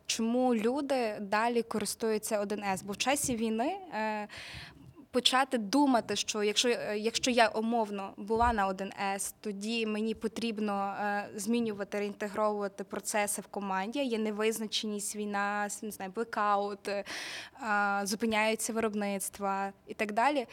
чому 0.05 0.55
люди 0.55 1.17
далі 1.21 1.63
користуються 1.63 2.41
1С? 2.41 2.83
Бо 2.83 2.93
в 2.93 2.97
часі 2.97 3.35
війни 3.35 3.77
е, 3.93 4.27
почати 5.11 5.57
думати, 5.57 6.15
що 6.15 6.43
якщо, 6.43 6.69
якщо 6.95 7.31
я 7.31 7.47
умовно 7.47 8.13
була 8.17 8.53
на 8.53 8.69
1С, 8.69 9.33
тоді 9.41 9.85
мені 9.85 10.15
потрібно 10.15 10.95
змінювати, 11.35 11.99
реінтегровувати 11.99 12.83
процеси 12.83 13.41
в 13.41 13.47
команді. 13.47 13.99
Є 13.99 14.17
невизначеність, 14.17 15.15
війна, 15.15 15.69
не 15.81 15.91
знаю, 15.91 16.11
блекаут, 16.15 16.89
зупиняються 18.03 18.73
виробництва 18.73 19.73
і 19.87 19.93
так 19.93 20.11
далі. 20.11 20.47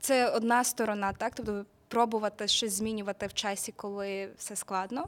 Це 0.00 0.30
одна 0.30 0.64
сторона, 0.64 1.12
так? 1.12 1.32
Тобто 1.34 1.64
пробувати 1.88 2.48
щось 2.48 2.72
змінювати 2.72 3.26
в 3.26 3.34
часі, 3.34 3.72
коли 3.76 4.28
все 4.38 4.56
складно. 4.56 5.06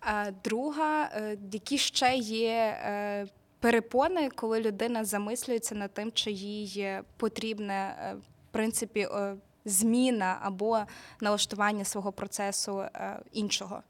А 0.00 0.30
друга, 0.44 1.10
е, 1.14 1.38
які 1.52 1.78
ще 1.78 2.14
є 2.16 2.78
е, 2.82 3.26
перепони, 3.60 4.30
коли 4.30 4.60
людина 4.60 5.04
замислюється 5.04 5.74
над 5.74 5.94
тим, 5.94 6.12
чи 6.12 6.30
їй 6.30 6.80
е, 6.80 7.02
потрібне 7.16 7.96
е, 8.00 8.14
в 8.14 8.52
принципі 8.52 9.00
е, 9.00 9.36
зміна 9.64 10.38
або 10.42 10.80
налаштування 11.20 11.84
свого 11.84 12.12
процесу 12.12 12.80
е, 12.80 13.18
іншого. 13.32 13.82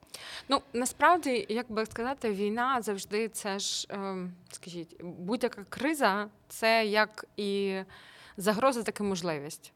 Ну 0.49 0.63
насправді, 0.73 1.47
як 1.49 1.71
би 1.71 1.87
сказати, 1.87 2.31
війна 2.31 2.83
завжди 2.83 3.29
це 3.29 3.59
ж, 3.59 3.89
скажіть, 4.53 5.03
будь-яка 5.03 5.65
криза 5.69 6.29
це 6.49 6.87
як 6.87 7.25
і 7.37 7.81
загроза, 8.37 8.83
так 8.83 9.01
і 9.01 9.03
можливість. 9.03 9.73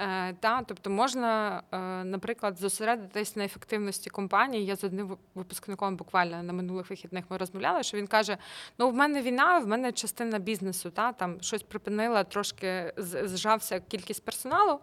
Е, 0.00 0.32
та, 0.32 0.62
тобто 0.62 0.90
можна, 0.90 1.62
е, 1.72 1.78
наприклад, 2.04 2.58
зосередитись 2.58 3.36
на 3.36 3.44
ефективності 3.44 4.10
компанії. 4.10 4.66
Я 4.66 4.76
з 4.76 4.84
одним 4.84 5.16
випускником 5.34 5.96
буквально 5.96 6.42
на 6.42 6.52
минулих 6.52 6.90
вихідних 6.90 7.24
ми 7.28 7.36
розмовляли, 7.36 7.82
що 7.82 7.96
він 7.96 8.06
каже: 8.06 8.36
ну, 8.78 8.90
в 8.90 8.94
мене 8.94 9.22
війна, 9.22 9.58
в 9.58 9.66
мене 9.66 9.92
частина 9.92 10.38
бізнесу, 10.38 10.90
та, 10.90 11.12
там 11.12 11.40
щось 11.40 11.62
припинила, 11.62 12.24
трошки 12.24 12.92
зжався 12.96 13.80
кількість 13.80 14.24
персоналу. 14.24 14.80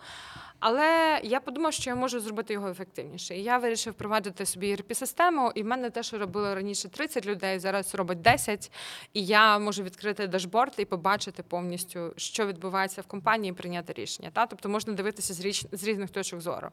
Але 0.59 1.19
я 1.23 1.39
подумав, 1.39 1.73
що 1.73 1.89
я 1.89 1.95
можу 1.95 2.19
зробити 2.19 2.53
його 2.53 2.69
ефективніше. 2.69 3.35
І 3.37 3.43
я 3.43 3.57
вирішив 3.57 3.93
впровадити 3.93 4.45
собі 4.45 4.75
ERP-систему, 4.75 5.51
і 5.55 5.63
в 5.63 5.65
мене 5.65 5.89
те, 5.89 6.03
що 6.03 6.17
робило 6.17 6.55
раніше 6.55 6.89
30 6.89 7.25
людей, 7.25 7.59
зараз 7.59 7.95
робить 7.95 8.21
10, 8.21 8.71
і 9.13 9.25
я 9.25 9.59
можу 9.59 9.83
відкрити 9.83 10.27
дашборд 10.27 10.73
і 10.77 10.85
побачити 10.85 11.43
повністю, 11.43 12.13
що 12.17 12.45
відбувається 12.47 13.01
в 13.01 13.05
компанії, 13.05 13.51
і 13.51 13.53
прийняти 13.53 13.93
рішення. 13.93 14.29
Та? 14.33 14.45
Тобто 14.45 14.69
можна 14.69 14.93
дивитися 14.93 15.33
з, 15.33 15.39
річ... 15.41 15.65
з 15.71 15.83
різних 15.83 16.09
точок 16.09 16.41
зору. 16.41 16.69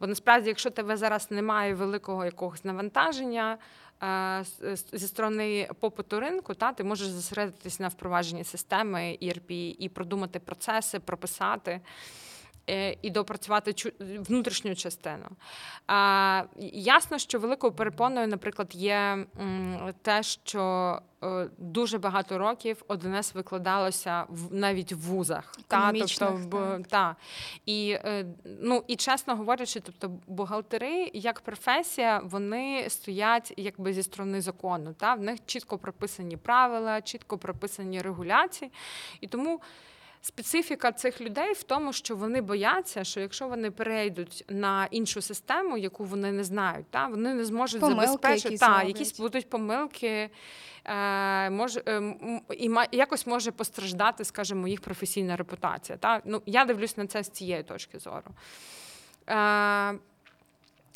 Бо 0.00 0.06
насправді, 0.06 0.48
якщо 0.48 0.70
тебе 0.70 0.96
зараз 0.96 1.30
немає 1.30 1.74
великого 1.74 2.24
якогось 2.24 2.64
навантаження. 2.64 3.58
е, 4.02 4.44
з- 4.44 4.84
Зі 4.92 5.06
сторони 5.06 5.68
попиту 5.80 6.20
ринку, 6.20 6.54
та 6.54 6.72
ти 6.72 6.84
можеш 6.84 7.08
зосередитись 7.08 7.80
на 7.80 7.88
впровадженні 7.88 8.44
системи 8.44 9.18
ERP 9.22 9.76
і 9.78 9.88
продумати 9.88 10.38
процеси, 10.38 10.98
прописати 10.98 11.70
е, 11.70 11.80
і 13.02 13.10
допрацювати 13.10 13.92
внутрішню 14.00 14.74
частину. 14.74 15.26
Ясно, 16.72 17.18
що 17.18 17.38
великою 17.38 17.72
перепоною, 17.72 18.28
наприклад, 18.28 18.68
є 18.74 19.26
те, 20.02 20.22
що 20.22 20.98
е, 21.24 21.48
дуже 21.58 21.98
багато 21.98 22.38
років 22.38 22.82
1С 22.88 23.34
викладалося 23.34 24.24
в 24.28 24.54
навіть 24.54 24.92
в 24.92 24.98
вузах, 24.98 25.52
та, 25.66 25.92
тобто 25.92 26.32
в 26.34 26.82
та. 26.88 27.16
І 27.66 27.90
е, 27.90 28.26
ну 28.44 28.84
і 28.86 28.96
чесно 28.96 29.36
говорячи, 29.36 29.80
тобто 29.80 30.10
бухгалтери 30.26 31.10
як 31.14 31.40
професія, 31.40 32.20
вони 32.24 32.86
стоять 32.88 33.54
якби 33.56 33.92
зі 33.92 34.02
сторони 34.02 34.40
закону. 34.40 34.94
Та 34.98 35.14
в 35.14 35.20
них 35.20 35.40
чітко 35.46 35.78
прописані 35.78 36.36
правила, 36.36 37.02
чітко 37.02 37.38
прописані 37.38 38.02
регуляції, 38.02 38.70
і 39.20 39.26
тому. 39.26 39.60
Специфіка 40.22 40.92
цих 40.92 41.20
людей 41.20 41.52
в 41.52 41.62
тому, 41.62 41.92
що 41.92 42.16
вони 42.16 42.40
бояться, 42.40 43.04
що 43.04 43.20
якщо 43.20 43.48
вони 43.48 43.70
перейдуть 43.70 44.44
на 44.48 44.86
іншу 44.90 45.22
систему, 45.22 45.76
яку 45.76 46.04
вони 46.04 46.32
не 46.32 46.44
знають, 46.44 46.86
та 46.90 47.06
вони 47.06 47.34
не 47.34 47.44
зможуть 47.44 47.80
Помилки 47.80 48.06
забезпечити 48.06 48.48
якісь 48.48 48.60
та, 48.60 48.82
якісь 48.82 49.18
будуть 49.18 49.50
помилки, 49.50 50.30
е, 50.84 51.50
може, 51.50 51.82
е, 51.88 52.14
і 52.50 52.68
ма- 52.68 52.86
якось 52.92 53.26
може 53.26 53.50
постраждати, 53.50 54.24
скажімо, 54.24 54.68
їх 54.68 54.80
професійна 54.80 55.36
репутація. 55.36 55.98
Та? 55.98 56.22
Ну, 56.24 56.42
я 56.46 56.64
дивлюсь 56.64 56.96
на 56.96 57.06
це 57.06 57.22
з 57.22 57.28
цієї 57.30 57.62
точки 57.62 57.98
зору. 57.98 58.30
Е, 59.28 59.98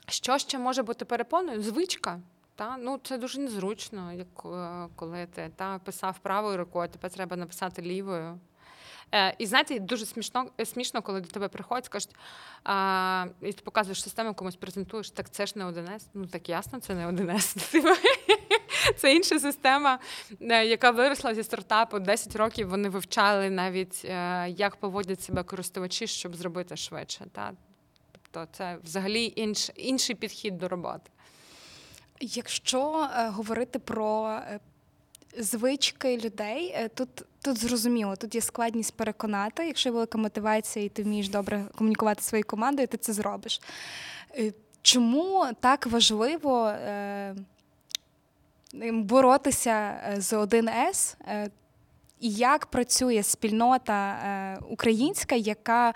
що 0.09 0.39
ще 0.39 0.59
може 0.59 0.83
бути 0.83 1.05
перепоною? 1.05 1.63
Звичка. 1.63 2.21
Та? 2.57 2.77
Ну, 2.77 3.01
це 3.03 3.19
дуже 3.19 3.41
незручно, 3.41 4.13
як 4.13 4.45
е, 4.45 4.89
коли 4.97 5.27
ти 5.27 5.51
та, 5.57 5.79
писав 5.79 6.19
правою 6.19 6.57
рукою, 6.57 6.89
тепер 6.89 7.11
треба 7.11 7.37
написати 7.37 7.83
лівою. 7.83 8.39
Е, 9.13 9.35
і 9.39 9.47
знаєте, 9.47 9.79
дуже 9.79 10.07
смішно, 10.07 10.51
е, 10.61 10.67
смішно, 10.67 11.03
коли 11.03 11.21
до 11.21 11.29
тебе 11.29 11.49
приходять, 11.49 11.89
кажуть, 11.89 12.15
а, 12.65 13.27
і 13.43 13.53
ти 13.53 13.63
показуєш 13.65 14.03
систему, 14.03 14.35
комусь 14.35 14.57
презентуєш, 14.57 15.11
так 15.11 15.31
це 15.31 15.47
ж 15.47 15.53
не 15.57 15.65
1С. 15.65 16.03
Ну 16.15 16.27
так 16.27 16.49
ясно, 16.49 16.81
це 16.81 16.95
не 16.95 17.07
1С. 17.07 17.71
Типу, 17.71 17.89
Це 18.97 19.15
інша 19.15 19.41
система, 19.41 19.99
е, 20.41 20.67
яка 20.67 20.91
виросла 20.91 21.35
зі 21.35 21.43
стартапу. 21.43 21.99
10 21.99 22.37
років 22.37 22.69
вони 22.69 22.89
вивчали 22.89 23.51
навіть, 23.51 24.05
як 24.49 24.77
поводять 24.77 25.23
себе 25.23 25.43
користувачі, 25.43 26.07
щоб 26.07 26.37
зробити 26.37 26.77
швидше. 26.77 27.27
Та? 27.33 27.53
Тобто 28.13 28.57
це 28.57 28.79
взагалі 28.85 29.33
інш, 29.37 29.71
інший 29.77 30.17
підхід 30.17 30.59
до 30.59 30.69
роботи. 30.69 31.11
Якщо 32.21 33.09
говорити 33.13 33.79
про 33.79 34.41
звички 35.39 36.17
людей, 36.17 36.89
тут, 36.95 37.09
тут 37.45 37.59
зрозуміло, 37.59 38.17
тут 38.17 38.35
є 38.35 38.41
складність 38.41 38.97
переконати. 38.97 39.67
Якщо 39.67 39.89
є 39.89 39.93
велика 39.93 40.19
мотивація 40.19 40.85
і 40.85 40.89
ти 40.89 41.03
вмієш 41.03 41.29
добре 41.29 41.65
комунікувати 41.75 42.23
своєю 42.23 42.45
командою, 42.47 42.89
ти 42.89 42.97
це 42.97 43.13
зробиш. 43.13 43.61
Е, 44.39 44.53
Чому 44.83 45.47
так 45.61 45.87
важливо 45.87 46.67
е, 46.69 47.35
боротися 48.93 50.01
е, 50.09 50.21
з 50.21 50.33
1С? 50.33 51.17
Е, 51.29 51.51
і 52.21 52.31
як 52.31 52.67
працює 52.67 53.23
спільнота 53.23 54.59
українська, 54.71 55.35
яка 55.35 55.95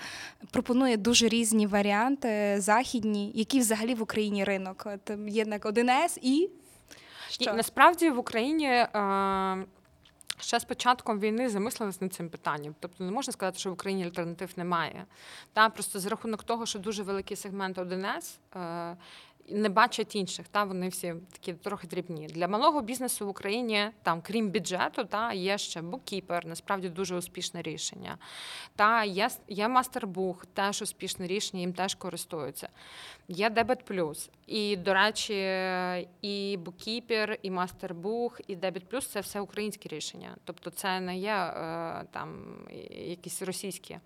пропонує 0.50 0.96
дуже 0.96 1.28
різні 1.28 1.66
варіанти 1.66 2.56
західні, 2.58 3.32
який 3.34 3.60
взагалі 3.60 3.94
в 3.94 4.02
Україні 4.02 4.44
ринок. 4.44 4.86
Є 5.28 5.44
1С 5.44 6.18
і 6.22 6.36
І 6.36 6.50
що? 7.30 7.52
насправді 7.54 8.10
в 8.10 8.18
Україні 8.18 8.66
е, 8.66 8.88
ще 10.40 10.61
з 10.61 10.64
початком 10.64 11.21
війни 11.21 11.49
замислились 11.49 12.00
над 12.00 12.12
цим 12.12 12.28
питанням. 12.30 12.75
Тобто 12.80 13.04
не 13.04 13.11
можна 13.11 13.33
сказати, 13.33 13.59
що 13.59 13.71
в 13.71 13.73
Україні 13.73 14.04
альтернатив 14.04 14.50
немає. 14.57 15.04
Та 15.52 15.68
просто 15.68 16.00
за 16.00 16.09
рахунок 16.09 16.42
того, 16.42 16.66
що 16.66 16.78
дуже 16.78 17.02
великий 17.02 17.37
сегмент 17.37 17.78
1С, 17.78 18.38
е, 18.57 18.97
не 19.50 19.68
бачать 19.68 20.16
інших, 20.16 20.48
та 20.48 20.64
вони 20.64 20.88
всі 20.88 21.14
такі 21.32 21.52
трохи 21.52 21.86
дрібні. 21.86 22.26
Для 22.26 22.48
малого 22.48 22.82
бізнесу 22.82 23.26
в 23.26 23.28
Україні, 23.28 23.90
там, 24.02 24.22
крім 24.22 24.50
бюджету, 24.50 25.04
та 25.04 25.32
є 25.32 25.58
ще 25.58 25.82
буккіпер, 25.82 26.46
насправді 26.46 26.88
дуже 26.88 27.16
успішне 27.16 27.62
рішення. 27.62 28.18
Та 28.76 29.04
є, 29.04 29.28
є 29.48 29.68
мастербук, 29.68 30.46
теж 30.46 30.82
успішне 30.82 31.26
рішення, 31.26 31.60
їм 31.60 31.72
теж 31.72 31.94
користуються. 31.94 32.68
Є 33.28 33.50
Дебет 33.50 33.84
Плюс. 33.84 34.30
І, 34.46 34.76
до 34.76 34.94
речі, 34.94 35.60
і 36.22 36.56
буккіпер, 36.56 37.38
і 37.42 37.50
мастербук, 37.50 38.40
і 38.46 38.56
Дебет 38.56 38.88
Плюс 38.88 39.06
це 39.06 39.20
все 39.20 39.40
українські 39.40 39.88
рішення. 39.88 40.36
Тобто 40.44 40.70
це 40.70 41.00
не 41.00 41.18
є 41.18 41.34
е, 41.34 42.04
там 42.12 42.56
якісь 42.90 43.42
російські. 43.42 43.98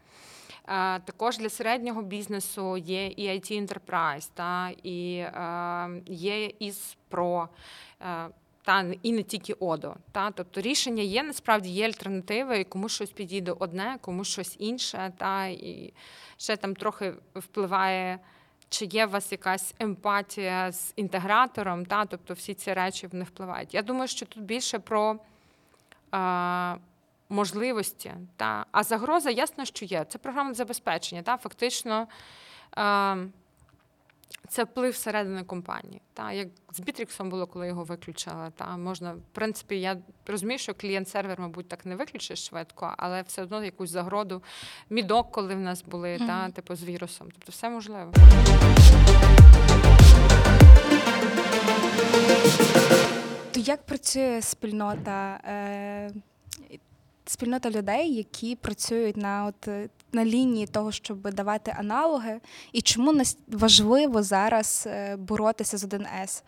Е, 0.69 1.01
Також 1.01 1.39
для 1.39 1.49
середнього 1.49 2.03
бізнесу 2.03 2.77
є 2.77 3.07
і 3.07 3.29
IT 3.29 3.67
Enterprise, 3.67 4.31
та, 4.35 4.71
і 4.83 5.17
е, 5.17 6.03
є 6.07 6.47
із 6.47 6.97
Pro. 7.11 7.49
е, 8.01 8.29
Та 8.65 8.85
і 9.03 9.13
не 9.13 9.23
тільки 9.23 9.53
ОДО. 9.53 9.97
Та 10.13 10.31
тобто 10.31 10.61
рішення 10.61 11.03
є, 11.03 11.23
насправді 11.23 11.69
є 11.69 11.87
альтернативи, 11.87 12.59
і 12.59 12.65
комусь 12.65 12.93
щось 12.93 13.11
підійде 13.11 13.53
одне, 13.59 13.99
комусь 14.01 14.29
щось 14.29 14.57
інше. 14.59 15.13
Та 15.19 15.47
і 15.47 15.93
ще 16.37 16.57
там 16.57 16.75
трохи 16.75 17.15
впливає, 17.35 18.19
чи 18.69 18.85
є 18.85 19.07
у 19.07 19.11
вас 19.11 19.33
якась 19.33 19.75
емпатія 19.79 20.73
з 20.73 20.93
інтегратором, 20.97 21.87
та 21.87 22.07
тобто 22.07 22.35
всі 22.35 22.55
ці 22.55 22.73
речі 22.73 23.07
в 23.07 23.15
них 23.15 23.29
впливають. 23.29 23.75
Я 23.75 23.83
думаю, 23.83 24.09
що 24.09 24.27
тут 24.27 24.43
більше 24.43 24.79
про 24.79 25.19
можливості. 27.33 28.15
Та 28.37 28.67
а 28.73 28.83
загроза, 28.83 29.31
ясно, 29.31 29.65
що 29.65 29.85
є. 29.85 30.05
Це 30.09 30.19
програмне 30.19 30.55
забезпечення. 30.55 31.23
Та 31.23 31.37
фактично. 31.37 32.07
Е, 32.79 33.17
це 34.49 34.65
вплив 34.65 34.93
всередини 34.93 35.45
компанії. 35.45 36.01
Та 36.15 36.33
як 36.33 36.49
з 36.73 36.81
Бітріксом 36.81 37.31
було, 37.31 37.47
коли 37.47 37.67
його 37.67 37.85
виключили. 37.85 38.53
Та 38.57 38.77
можна, 38.77 39.13
в 39.13 39.21
принципі, 39.33 39.81
я 39.81 39.97
розумію, 40.27 40.59
що 40.59 40.75
клієнт-сервер, 40.75 41.41
мабуть, 41.41 41.69
так 41.69 41.87
не 41.87 41.97
виключиш 41.97 42.47
швидко, 42.47 42.95
але 42.97 43.23
все 43.23 43.43
одно 43.43 43.65
якусь 43.65 43.91
загроду. 43.91 44.43
Мідок, 44.91 45.31
коли 45.33 45.55
в 45.55 45.61
нас 45.61 45.83
були, 45.83 46.17
Мгм. 46.17 46.27
та 46.27 46.51
типу 46.51 46.75
з 46.75 46.85
вірусом. 46.85 47.29
Тобто 47.33 47.53
все 47.53 47.71
можливо. 47.71 48.13
То 53.53 53.61
як 53.61 53.87
працює 53.87 54.43
спільнота? 54.43 55.41
Спільнота 57.33 57.71
людей, 57.71 58.15
які 58.15 58.57
працюють 58.57 59.17
на 59.17 59.47
от 59.47 59.69
е, 59.69 59.89
на 60.13 60.25
лінії 60.25 60.67
того, 60.67 60.93
щоб 60.93 61.35
давати 61.35 61.75
аналоги, 61.79 62.41
і 62.73 62.83
чому 62.83 63.13
нас 63.13 63.39
важливо 63.49 64.23
зараз 64.23 64.85
е, 64.87 65.17
боротися 65.17 65.79
з 65.79 65.85
1С? 65.85 66.43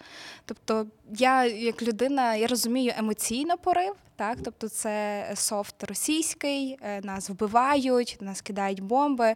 Тобто, 0.44 0.86
я 1.10 1.44
як 1.44 1.82
людина, 1.82 2.34
я 2.34 2.46
розумію 2.46 2.92
емоційно 2.96 3.58
порив. 3.58 3.94
Так, 4.16 4.38
тобто 4.44 4.68
це 4.68 5.26
софт 5.34 5.84
російський, 5.84 6.78
е, 6.82 7.00
нас 7.00 7.30
вбивають, 7.30 8.18
нас 8.20 8.40
кидають 8.40 8.80
бомби, 8.80 9.34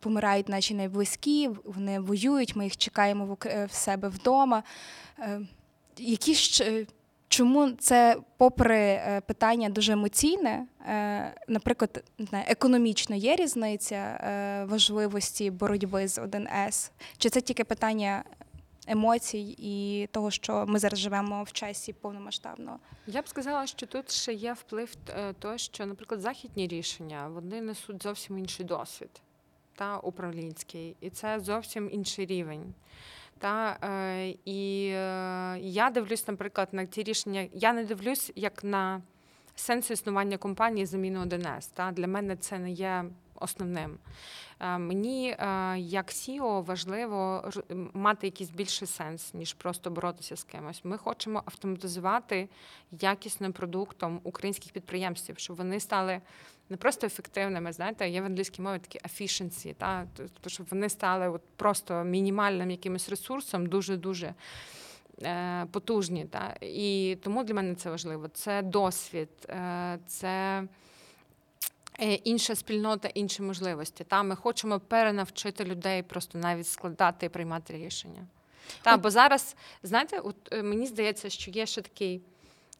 помирають 0.00 0.48
наші 0.48 0.74
найблизькі, 0.74 1.50
вони 1.64 2.00
воюють, 2.00 2.56
ми 2.56 2.64
їх 2.64 2.76
чекаємо 2.76 3.36
в, 3.40 3.68
себе 3.72 4.08
вдома. 4.08 4.62
Які 5.98 6.34
ж 6.34 6.86
чому 7.28 7.70
це, 7.70 8.16
попри 8.36 8.78
е, 8.78 9.22
питання 9.26 9.68
дуже 9.68 9.92
емоційне, 9.92 10.66
е, 10.88 11.34
наприклад, 11.48 12.04
економічно 12.32 13.16
є 13.16 13.36
різниця 13.36 13.96
е, 13.96 14.64
важливості 14.64 15.50
боротьби 15.50 16.08
з 16.08 16.18
1С? 16.18 16.90
Чи 17.18 17.30
це 17.30 17.40
тільки 17.40 17.64
питання 17.64 18.24
емоцій 18.86 19.56
і 19.58 20.08
того, 20.12 20.30
що 20.30 20.64
ми 20.68 20.78
зараз 20.78 20.98
живемо 20.98 21.42
в 21.42 21.52
часі 21.52 21.92
повномасштабного? 21.92 22.78
Я 23.06 23.22
б 23.22 23.28
сказала, 23.28 23.66
що 23.66 23.86
тут 23.86 24.10
ще 24.10 24.32
є 24.32 24.52
вплив 24.52 24.94
того, 25.38 25.58
що, 25.58 25.86
наприклад, 25.86 26.20
західні 26.20 26.66
рішення 26.66 27.28
вони 27.28 27.60
несуть 27.60 28.02
зовсім 28.02 28.38
інший 28.38 28.66
досвід 28.66 29.10
та 29.74 29.98
управлінський, 29.98 30.96
і 31.00 31.10
це 31.10 31.40
зовсім 31.40 31.90
інший 31.92 32.26
рівень. 32.26 32.74
Та, 33.38 33.78
е, 33.82 34.34
і 34.44 34.82
я 35.70 35.90
дивлюсь, 35.90 36.28
наприклад, 36.28 36.68
на 36.72 36.84
ті 36.84 37.02
рішення. 37.02 37.48
Я 37.52 37.72
не 37.72 37.84
дивлюсь 37.84 38.32
як 38.34 38.64
на 38.64 39.02
сенс 39.54 39.90
існування 39.90 40.36
компанії 40.36 40.86
заміну 40.86 41.20
1С. 41.20 41.70
Та 41.74 41.92
для 41.92 42.06
мене 42.06 42.36
це 42.36 42.58
не 42.58 42.70
є 42.70 43.04
основним. 43.34 43.98
Е, 44.60 44.78
Мені 44.78 45.30
е, 45.30 45.78
як 45.78 46.06
CEO 46.08 46.64
важливо 46.64 47.50
мати 47.92 48.26
якийсь 48.26 48.50
більший 48.50 48.88
сенс, 48.88 49.34
ніж 49.34 49.54
просто 49.54 49.90
боротися 49.90 50.36
з 50.36 50.44
кимось. 50.44 50.80
Ми 50.84 50.98
хочемо 50.98 51.42
автоматизувати 51.46 52.48
якісним 53.00 53.52
продуктом 53.52 54.20
українських 54.24 54.72
підприємців, 54.72 55.38
щоб 55.38 55.56
вони 55.56 55.80
стали 55.80 56.20
не 56.70 56.76
просто 56.76 57.06
ефективними, 57.06 57.72
знаєте, 57.72 58.08
є 58.08 58.20
в 58.22 58.24
англійській 58.24 58.62
мові 58.62 58.78
такі 58.78 58.98
efficiency, 58.98 59.74
та 59.74 60.06
тобто, 60.16 60.50
щоб 60.50 60.66
вони 60.70 60.88
стали 60.88 61.28
от 61.28 61.42
просто 61.56 62.04
мінімальним 62.04 62.70
якимось 62.70 63.08
ресурсом, 63.08 63.66
дуже 63.66 63.96
дуже. 63.96 64.34
е, 65.22 65.66
Потужні, 65.72 66.24
та 66.24 66.56
і 66.60 67.16
тому 67.22 67.44
для 67.44 67.54
мене 67.54 67.74
це 67.74 67.90
важливо. 67.90 68.28
Це 68.28 68.62
досвід, 68.62 69.28
е, 69.48 69.98
це 70.06 70.62
інша 72.06 72.54
спільнота, 72.54 73.08
інші 73.08 73.42
можливості. 73.42 74.04
Та 74.04 74.22
ми 74.22 74.36
хочемо 74.36 74.80
перенавчити 74.80 75.64
людей 75.64 76.02
просто 76.02 76.38
навіть 76.38 76.68
складати 76.68 77.26
і 77.26 77.28
приймати 77.28 77.72
рішення. 77.72 78.26
Та 78.82 78.96
бо 78.96 79.10
зараз, 79.10 79.56
знаєте, 79.82 80.18
от 80.18 80.36
е, 80.52 80.62
мені 80.62 80.86
здається, 80.86 81.30
що 81.30 81.50
є 81.50 81.66
ще 81.66 81.82
такий 81.82 82.22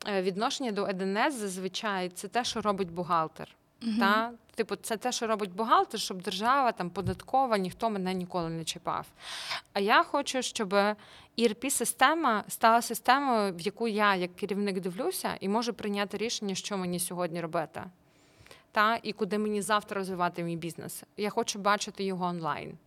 е, 0.06 0.22
відношення 0.22 0.72
до 0.72 0.86
ЕДНС 0.86 1.34
зазвичай 1.34 2.08
це 2.08 2.28
те, 2.28 2.44
що 2.44 2.60
робить 2.60 2.90
бухгалтер. 2.90 3.48
Та? 3.98 4.32
Типу, 4.54 4.76
це 4.76 4.96
те, 4.96 5.12
що 5.12 5.26
робить 5.26 5.52
бухгалтер, 5.52 6.00
щоб 6.00 6.22
держава 6.22 6.72
там 6.72 6.90
податкова, 6.90 7.58
ніхто 7.58 7.90
мене 7.90 8.14
ніколи 8.14 8.50
не 8.50 8.64
чіпав. 8.64 9.06
А 9.72 9.80
я 9.80 10.02
хочу, 10.02 10.42
щоб 10.42 10.74
ERP-система 11.38 12.44
стала 12.48 12.82
системою, 12.82 13.54
в 13.54 13.60
яку 13.60 13.88
я, 13.88 14.14
як 14.14 14.36
керівник, 14.36 14.80
дивлюся, 14.80 15.36
і 15.40 15.48
можу 15.48 15.74
прийняти 15.74 16.16
рішення, 16.16 16.54
що 16.54 16.76
мені 16.76 17.00
сьогодні 17.00 17.40
робити. 17.40 17.82
Та? 18.72 19.00
І 19.02 19.12
куди 19.12 19.38
мені 19.38 19.62
завтра 19.62 19.98
розвивати 19.98 20.42
мій 20.42 20.56
бізнес. 20.56 21.02
Я 21.16 21.30
хочу 21.30 21.58
бачити 21.58 22.04
його 22.04 22.24
онлайн. 22.24 22.78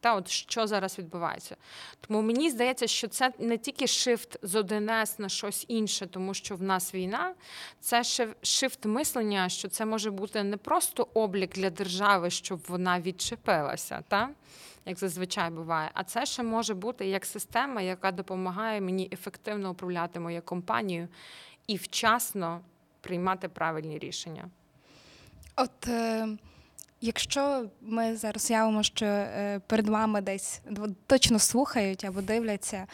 Та, 0.00 0.14
от 0.14 0.28
що 0.28 0.66
зараз 0.66 0.98
відбувається. 0.98 1.56
Тому 2.00 2.22
мені 2.22 2.50
здається, 2.50 2.86
що 2.86 3.08
це 3.08 3.32
не 3.38 3.58
тільки 3.58 3.86
shift 3.86 4.38
з 4.42 4.54
1С 4.54 5.20
на 5.20 5.28
щось 5.28 5.64
інше, 5.68 6.06
тому 6.06 6.34
що 6.34 6.56
в 6.56 6.62
нас 6.62 6.94
війна, 6.94 7.34
це 7.80 8.04
ще 8.04 8.34
shift 8.42 8.84
мислення, 8.84 9.48
що 9.48 9.68
це 9.68 9.84
може 9.84 10.10
бути 10.10 10.42
не 10.42 10.56
просто 10.56 11.08
облік 11.14 11.54
для 11.54 11.70
держави, 11.70 12.30
щоб 12.30 12.60
вона 12.68 13.00
відчепилася, 13.00 14.02
та? 14.08 14.30
як 14.86 14.98
зазвичай 14.98 15.50
буває, 15.50 15.90
а 15.94 16.04
це 16.04 16.26
ще 16.26 16.42
може 16.42 16.74
бути 16.74 17.06
як 17.06 17.26
система, 17.26 17.82
яка 17.82 18.12
допомагає 18.12 18.80
мені 18.80 19.08
ефективно 19.12 19.70
управляти 19.70 20.20
моєю 20.20 20.42
компанією 20.42 21.08
і 21.66 21.76
вчасно 21.76 22.60
приймати 23.04 23.48
правильні 23.48 23.98
рішення. 23.98 24.44
От 25.56 25.88
е, 25.88 26.28
якщо 27.00 27.66
ми 27.80 28.16
зараз 28.16 28.50
явимо, 28.50 28.82
що 28.82 29.06
е, 29.06 29.60
перед 29.66 29.88
вами 29.88 30.20
десь 30.20 30.62
точно 31.06 31.38
слухають 31.38 32.04
або 32.04 32.20
дивляться 32.20 32.86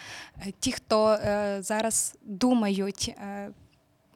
е, 0.47 0.53
ті, 0.59 0.73
хто 0.73 1.09
е, 1.09 1.59
зараз 1.63 2.17
думають. 2.23 3.15
Е, 3.19 3.51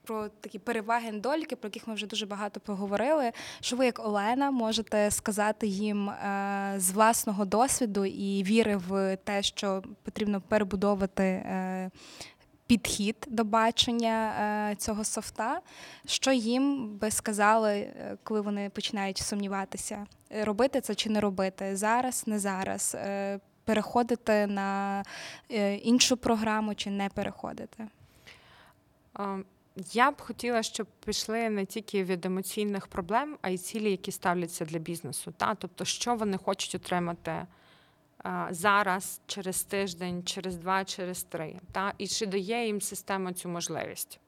про 0.07 0.29
такі 0.29 0.59
переваги 0.59 1.13
недоліки, 1.13 1.57
про 1.57 1.69
яких 1.69 1.89
ми 1.89 1.95
вже 1.95 2.07
дуже 2.07 2.27
багато 2.27 2.61
поговорили. 2.61 3.33
Що 3.61 3.77
ви, 3.77 3.87
як 3.87 4.07
Олена, 4.07 4.51
можете 4.51 5.11
сказати 5.11 5.67
їм 5.67 6.11
е, 6.11 6.75
з 6.77 6.91
власного 6.91 7.45
досвіду 7.45 8.05
і 8.05 8.43
віри 8.43 8.77
в 8.77 9.17
те, 9.25 9.43
що 9.43 9.83
потрібно 10.03 10.41
перебудовувати 10.41 11.25
підхід 12.67 13.17
до 13.29 13.45
бачення 13.45 14.35
е, 14.71 14.77
цього 14.77 15.05
софта, 15.05 15.61
що 16.07 16.33
їм 16.33 16.97
би 16.97 17.11
сказали, 17.11 17.73
е, 17.73 18.17
коли 18.23 18.41
вони 18.41 18.71
починають 18.71 19.19
сумніватися, 19.19 20.07
е, 20.33 20.45
робити 20.45 20.81
це 20.81 20.95
чи 20.95 21.11
не 21.11 21.21
робити, 21.21 21.77
зараз, 21.77 22.27
не 22.27 22.39
зараз, 22.39 22.97
переходити 23.65 24.47
на 24.47 25.03
іншу 25.83 26.17
програму 26.17 26.75
чи 26.75 26.91
не 26.91 27.09
переходити? 27.09 27.89
Я 29.93 30.11
б 30.11 30.21
хотіла, 30.21 30.63
щоб 30.63 30.87
пішли 31.05 31.51
не 31.51 31.67
тільки 31.67 32.05
від 32.05 32.27
емоційних 32.27 32.87
проблем, 32.87 33.37
а 33.43 33.49
й 33.51 33.59
цілі, 33.59 33.91
які 33.91 34.13
ставляться 34.13 34.65
для 34.65 34.79
бізнесу. 34.79 35.35
Та? 35.37 35.55
Тобто, 35.55 35.85
що 35.85 36.15
вони 36.15 36.39
хочуть 36.39 36.75
отримати 36.75 37.47
зараз, 38.51 39.21
через 39.27 39.63
тиждень, 39.63 40.23
через 40.25 40.57
два, 40.57 40.85
через 40.85 41.23
три. 41.23 41.61
Та? 41.73 41.93
І 41.99 42.07
чи 42.07 42.27
дає 42.27 42.67
їм 42.67 42.81
система 42.81 43.33
цю 43.33 43.49
можливість. 43.49 44.21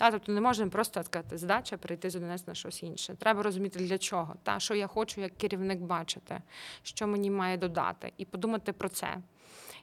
Та, 0.00 0.10
тобто 0.10 0.32
не 0.32 0.40
можна 0.40 0.68
просто 0.68 1.02
сказати, 1.02 1.38
задача 1.38 1.76
перейти 1.76 2.10
з 2.10 2.16
одинець 2.16 2.46
на 2.46 2.54
щось 2.54 2.82
інше. 2.82 3.14
Треба 3.14 3.42
розуміти 3.42 3.78
для 3.78 3.98
чого, 3.98 4.34
та 4.42 4.60
що 4.60 4.74
я 4.74 4.86
хочу 4.86 5.20
як 5.20 5.38
керівник 5.38 5.80
бачити, 5.80 6.40
що 6.82 7.06
мені 7.06 7.30
має 7.30 7.56
додати, 7.56 8.12
і 8.16 8.24
подумати 8.24 8.72
про 8.72 8.88
це. 8.88 9.16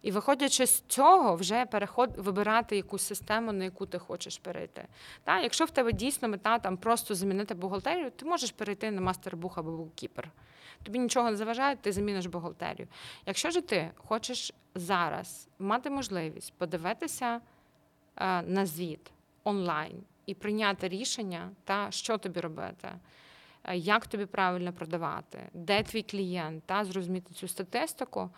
І 0.01 0.12
виходячи 0.12 0.65
з 0.65 0.84
цього, 0.88 1.36
вже 1.36 1.65
переход 1.65 2.10
вибирати 2.17 2.75
якусь 2.75 3.01
систему, 3.01 3.51
на 3.51 3.63
яку 3.63 3.86
ти 3.86 3.99
хочеш 3.99 4.38
перейти. 4.38 4.88
Та, 5.23 5.39
якщо 5.39 5.65
в 5.65 5.71
тебе 5.71 5.93
дійсно 5.93 6.27
мета 6.27 6.60
там 6.60 6.77
просто 6.77 7.15
замінити 7.15 7.53
бухгалтерію, 7.53 8.12
ти 8.12 8.25
можеш 8.25 8.51
перейти 8.51 8.91
на 8.91 9.01
мастербух 9.01 9.58
або 9.58 9.71
буккіпер. 9.71 10.32
Тобі 10.84 10.99
нічого 10.99 11.32
не 11.32 11.38
заважає, 11.38 11.75
ти 11.75 11.91
заміниш 11.91 12.25
бухгалтерію. 12.25 12.88
Якщо 13.25 13.49
ж 13.51 13.62
ти 13.62 13.91
хочеш 13.95 14.53
зараз 14.75 15.47
мати 15.60 15.89
можливість 15.89 16.53
подивитися 16.58 17.41
е, 18.15 18.41
на 18.41 18.65
звіт 18.65 19.12
онлайн 19.47 20.03
і 20.25 20.33
прийняти 20.33 20.88
рішення, 20.88 21.49
та 21.63 21.91
що 21.91 22.17
тобі 22.17 22.39
робити, 22.39 22.89
е, 23.63 23.77
як 23.77 24.07
тобі 24.07 24.25
правильно 24.25 24.73
продавати, 24.73 25.39
де 25.53 25.83
твій 25.83 26.03
клієнт, 26.03 26.63
та 26.65 26.86
зрозуміти 26.86 27.33
цю 27.33 27.47
статистику, 27.47 28.29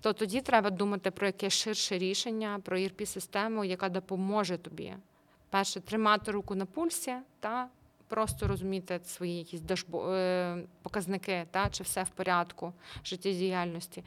то 0.00 0.12
тоді 0.12 0.40
треба 0.40 0.70
думати 0.70 1.10
про 1.10 1.26
якесь 1.26 1.52
ширше 1.52 1.98
рішення, 1.98 2.60
про 2.64 2.78
erp 2.78 3.06
систему 3.06 3.64
яка 3.64 3.88
допоможе 3.88 4.58
тобі. 4.58 4.94
Перше, 5.50 5.80
тримати 5.80 6.30
руку 6.30 6.54
на 6.54 6.66
пульсі 6.66 7.14
та 7.40 7.68
просто 8.08 8.48
розуміти 8.48 9.00
свої 9.04 9.38
якісь 9.38 9.60
дашбо... 9.60 10.12
е, 10.12 10.64
показники, 10.82 11.46
та, 11.50 11.70
чи 11.70 11.82
все 11.82 12.02
в 12.02 12.08
порядку 12.08 12.72
життєдіяльності. 13.04 14.04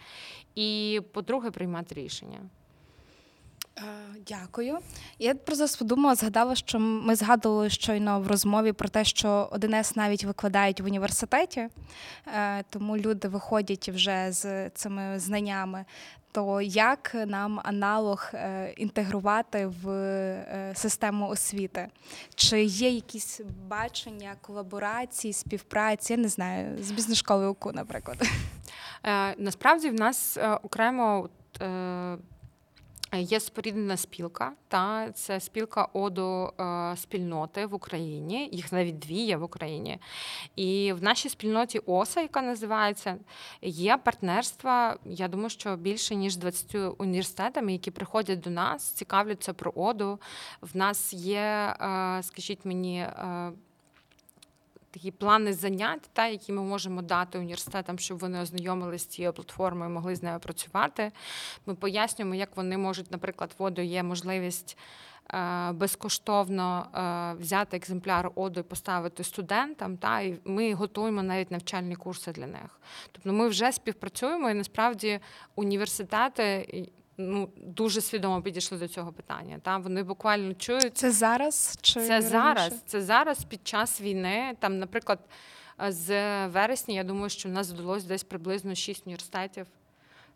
І, 0.55 1.01
по-друге, 1.11 1.51
приймати 1.51 1.95
рішення. 1.95 2.39
Е, 3.77 3.81
Дякую. 4.27 4.77
Я 5.19 5.35
про 5.35 5.55
це 5.55 5.77
подумала, 5.77 6.15
згадала, 6.15 6.55
що 6.55 6.79
ми 6.79 7.15
згадували 7.15 7.69
щойно 7.69 8.19
в 8.19 8.27
розмові 8.27 8.73
про 8.73 8.89
те, 8.89 9.05
що 9.05 9.49
1С 9.51 9.97
навіть 9.97 10.23
викладають 10.23 10.81
в 10.81 10.85
університеті, 10.85 11.67
е, 12.27 12.63
тому 12.69 12.97
люди 12.97 13.27
виходять 13.27 13.89
вже 13.89 14.31
з 14.31 14.69
цими 14.69 15.19
знаннями. 15.19 15.85
То 16.31 16.61
як 16.61 17.15
нам 17.27 17.61
аналог 17.63 18.29
е, 18.33 18.73
інтегрувати 18.77 19.65
в 19.65 20.73
систему 20.75 21.27
освіти? 21.27 21.87
Чи 22.35 22.63
є 22.63 22.89
якісь 22.89 23.41
бачення, 23.67 24.35
колаборації, 24.41 25.33
співпраці? 25.33 26.13
Я 26.13 26.19
не 26.19 26.27
знаю, 26.27 26.83
з 26.83 26.91
бізнес-школи 26.91 27.47
УКУ, 27.47 27.71
наприклад. 27.71 28.17
Насправді 29.37 29.89
в 29.89 29.93
нас 29.93 30.37
окремо 30.63 31.29
є 33.13 33.39
споріднена 33.39 33.97
спілка, 33.97 34.53
та 34.67 35.11
це 35.11 35.39
спілка 35.39 35.87
оду 35.93 36.53
е, 36.59 36.95
спільноти 36.97 37.65
в 37.65 37.73
Україні. 37.73 38.49
Їх 38.51 38.71
навіть 38.71 38.99
дві 38.99 39.15
є 39.15 39.37
в 39.37 39.43
Україні. 39.43 39.99
І 40.55 40.93
в 40.93 41.03
нашій 41.03 41.29
спільноті 41.29 41.79
ОСА, 41.79 42.21
яка 42.21 42.41
називається, 42.41 43.17
є 43.61 43.97
партнерства. 43.97 44.97
Я 45.05 45.27
думаю, 45.27 45.49
що 45.49 45.75
більше 45.75 46.15
ніж 46.15 46.37
20 46.37 46.75
університетами, 46.97 47.71
які 47.71 47.91
приходять 47.91 48.39
до 48.39 48.49
нас, 48.49 48.91
цікавляться 48.91 49.53
про 49.53 49.73
оду. 49.75 50.19
В 50.61 50.77
нас 50.77 51.13
є, 51.13 51.75
е, 51.81 52.23
скажіть 52.23 52.65
мені. 52.65 53.07
Такі 54.97 55.11
плани 55.11 55.53
занять, 55.53 56.09
та, 56.13 56.27
які 56.27 56.53
ми 56.53 56.61
можемо 56.61 57.01
дати 57.01 57.39
університетам, 57.39 57.99
щоб 57.99 58.19
вони 58.19 58.41
ознайомилися 58.41 59.05
з 59.05 59.07
цією 59.07 59.33
платформою, 59.33 59.89
могли 59.89 60.15
з 60.15 60.23
нею 60.23 60.39
працювати. 60.39 61.11
Ми 61.65 61.75
пояснюємо, 61.75 62.35
як 62.35 62.57
вони 62.57 62.77
можуть, 62.77 63.11
наприклад, 63.11 63.55
воду 63.57 63.81
є 63.81 64.03
можливість 64.03 64.77
е, 65.33 65.71
безкоштовно 65.71 66.87
е, 66.93 67.41
взяти 67.41 67.77
екземпляр 67.77 68.31
оду 68.35 68.59
і 68.59 68.63
поставити 68.63 69.23
студентам. 69.23 69.97
Та, 69.97 70.21
і 70.21 70.39
ми 70.45 70.73
готуємо 70.73 71.23
навіть 71.23 71.51
навчальні 71.51 71.95
курси 71.95 72.31
для 72.31 72.47
них. 72.47 72.79
Тобто 73.11 73.33
ми 73.33 73.47
вже 73.47 73.71
співпрацюємо, 73.71 74.49
і 74.49 74.53
насправді 74.53 75.19
університети. 75.55 76.67
Ну, 77.19 77.49
дуже 77.57 78.01
свідомо 78.01 78.41
підійшли 78.41 78.77
до 78.77 78.87
цього 78.87 79.11
питання. 79.11 79.59
Та 79.63 79.77
вони 79.77 80.03
буквально 80.03 80.53
чують 80.53 80.97
Це 80.97 81.11
зараз 81.11 81.77
чи 81.81 81.93
це 81.93 82.09
раніше? 82.09 82.29
зараз. 82.29 82.81
Це 82.85 83.01
зараз 83.01 83.43
під 83.43 83.67
час 83.67 84.01
війни. 84.01 84.55
Там, 84.59 84.79
наприклад, 84.79 85.19
е, 85.83 85.91
з 85.91 86.07
вересня, 86.47 86.95
я 86.95 87.03
думаю, 87.03 87.29
що 87.29 87.49
в 87.49 87.51
нас 87.51 87.71
вдалося 87.71 88.07
десь 88.07 88.23
приблизно 88.23 88.75
шість 88.75 89.07
університетів, 89.07 89.65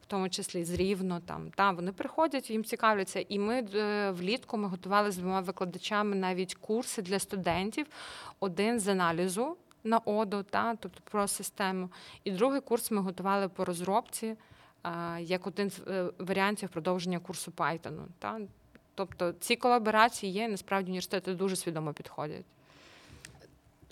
в 0.02 0.06
тому 0.06 0.30
числі 0.30 0.64
з 0.64 0.74
Рівно. 0.74 1.20
Там 1.20 1.52
та 1.56 1.72
вони 1.72 1.92
приходять, 1.92 2.50
їм 2.50 2.64
цікавляться. 2.64 3.26
І 3.30 3.40
ми 3.40 3.68
е, 3.76 4.12
влітку 4.12 4.58
ми 4.58 4.68
готували 4.68 5.12
з 5.12 5.18
двома 5.18 5.42
викладачами 5.42 6.16
навіть 6.16 6.56
курси 6.56 7.02
для 7.02 7.20
студентів. 7.20 7.88
Один 8.40 8.80
з 8.80 8.88
аналізу 8.88 9.58
на 9.84 9.98
оду, 9.98 10.44
та 10.44 10.76
тобто 10.76 11.02
про 11.12 11.28
систему. 11.28 11.90
І 12.24 12.32
другий 12.32 12.62
курс 12.62 12.92
ми 12.92 13.02
готували 13.02 13.50
по 13.50 13.66
розробці. 13.66 14.36
Як 15.20 15.48
один 15.48 15.70
з 15.70 15.80
е, 15.88 16.12
варіантів 16.20 16.70
продовження 16.70 17.20
курсу 17.20 17.52
Python. 17.52 18.06
Та? 18.20 18.40
Тобто 18.96 19.34
ці 19.40 19.56
колаборації 19.56 20.32
є, 20.32 20.48
насправді 20.48 20.90
університети 20.90 21.34
дуже 21.34 21.56
свідомо 21.56 21.94
підходять. 21.94 22.46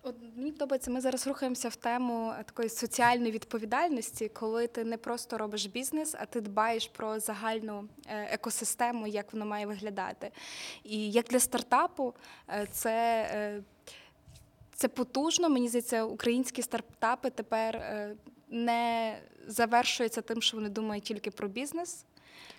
От 0.04 0.16
мені 0.36 0.52
подобається, 0.52 0.92
ми 0.92 1.02
зараз 1.02 1.28
рухаємося 1.28 1.70
в 1.70 1.76
тему 1.76 2.34
е, 2.40 2.44
такої 2.44 2.70
соціальної 2.70 3.32
відповідальності, 3.32 4.30
коли 4.30 4.68
ти 4.68 4.84
не 4.84 4.98
просто 4.98 5.38
робиш 5.38 5.66
бізнес, 5.66 6.16
а 6.20 6.26
ти 6.26 6.42
дбаєш 6.42 6.88
про 6.88 7.20
загальну 7.20 7.88
е, 8.08 8.28
екосистему, 8.32 9.08
як 9.08 9.34
воно 9.34 9.46
має 9.46 9.66
виглядати. 9.66 10.32
І 10.84 11.12
як 11.12 11.26
для 11.26 11.40
стартапу, 11.40 12.14
це, 12.72 13.62
це 14.74 14.88
потужно. 14.88 15.50
Мені 15.50 15.68
здається, 15.68 16.04
українські 16.04 16.62
стартапи 16.62 17.30
тепер 17.30 17.82
не 18.50 19.18
завершується 19.48 20.22
тим, 20.22 20.42
що 20.42 20.58
вони 20.58 20.70
думають 20.70 21.04
тільки 21.04 21.32
про 21.32 21.48
бізнес. 21.48 22.06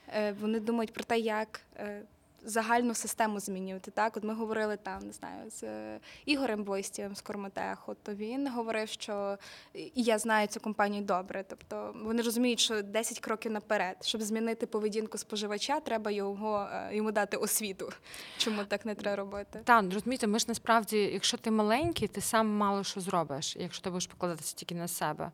Е, 0.09 0.33
Вони 0.33 0.61
думають 0.61 0.93
про 0.93 1.05
те, 1.05 1.19
як 1.19 1.61
е, 1.77 2.03
загальну 2.45 2.95
систему 2.95 3.41
змінювати. 3.41 3.91
Так, 3.91 4.17
от 4.17 4.25
ми 4.25 4.35
говорили 4.35 4.77
там, 4.77 5.07
не 5.07 5.13
знаю, 5.13 5.51
з 5.51 5.63
е, 5.63 6.01
Ігорем 6.25 6.65
Бойстєвим 6.65 7.15
з 7.15 7.21
Корматеху, 7.21 7.97
то 8.03 8.15
він 8.15 8.49
говорив, 8.49 8.89
що 8.89 9.39
і 9.75 9.93
я 9.95 10.19
знаю 10.19 10.47
цю 10.47 10.61
компанію 10.61 11.03
добре. 11.03 11.45
Тобто 11.49 11.95
вони 12.05 12.23
розуміють, 12.23 12.61
що 12.61 12.83
10 12.83 13.21
кроків 13.21 13.53
наперед, 13.53 13.97
щоб 14.01 14.23
змінити 14.23 14.67
поведінку 14.67 15.19
споживача, 15.19 15.81
треба 15.81 16.11
його 16.11 16.69
е, 16.73 16.97
йому 16.97 17.13
дати 17.13 17.37
освіту. 17.37 17.93
Чому 18.37 18.65
так 18.65 18.87
не 18.87 18.95
треба 18.95 19.17
робити? 19.17 19.61
Так, 19.65 19.83
ну, 19.83 19.91
розумієте, 19.95 20.27
ми 20.27 20.39
ж 20.39 20.45
насправді, 20.49 20.99
якщо 20.99 21.37
ти 21.37 21.51
маленький, 21.51 22.09
ти 22.09 22.21
сам 22.21 22.49
мало 22.57 22.85
що 22.85 23.01
зробиш, 23.01 23.57
якщо 23.57 23.83
ти 23.85 23.91
будеш 23.91 24.07
покладатися 24.07 24.57
тільки 24.57 24.75
на 24.75 24.89
себе. 24.89 25.31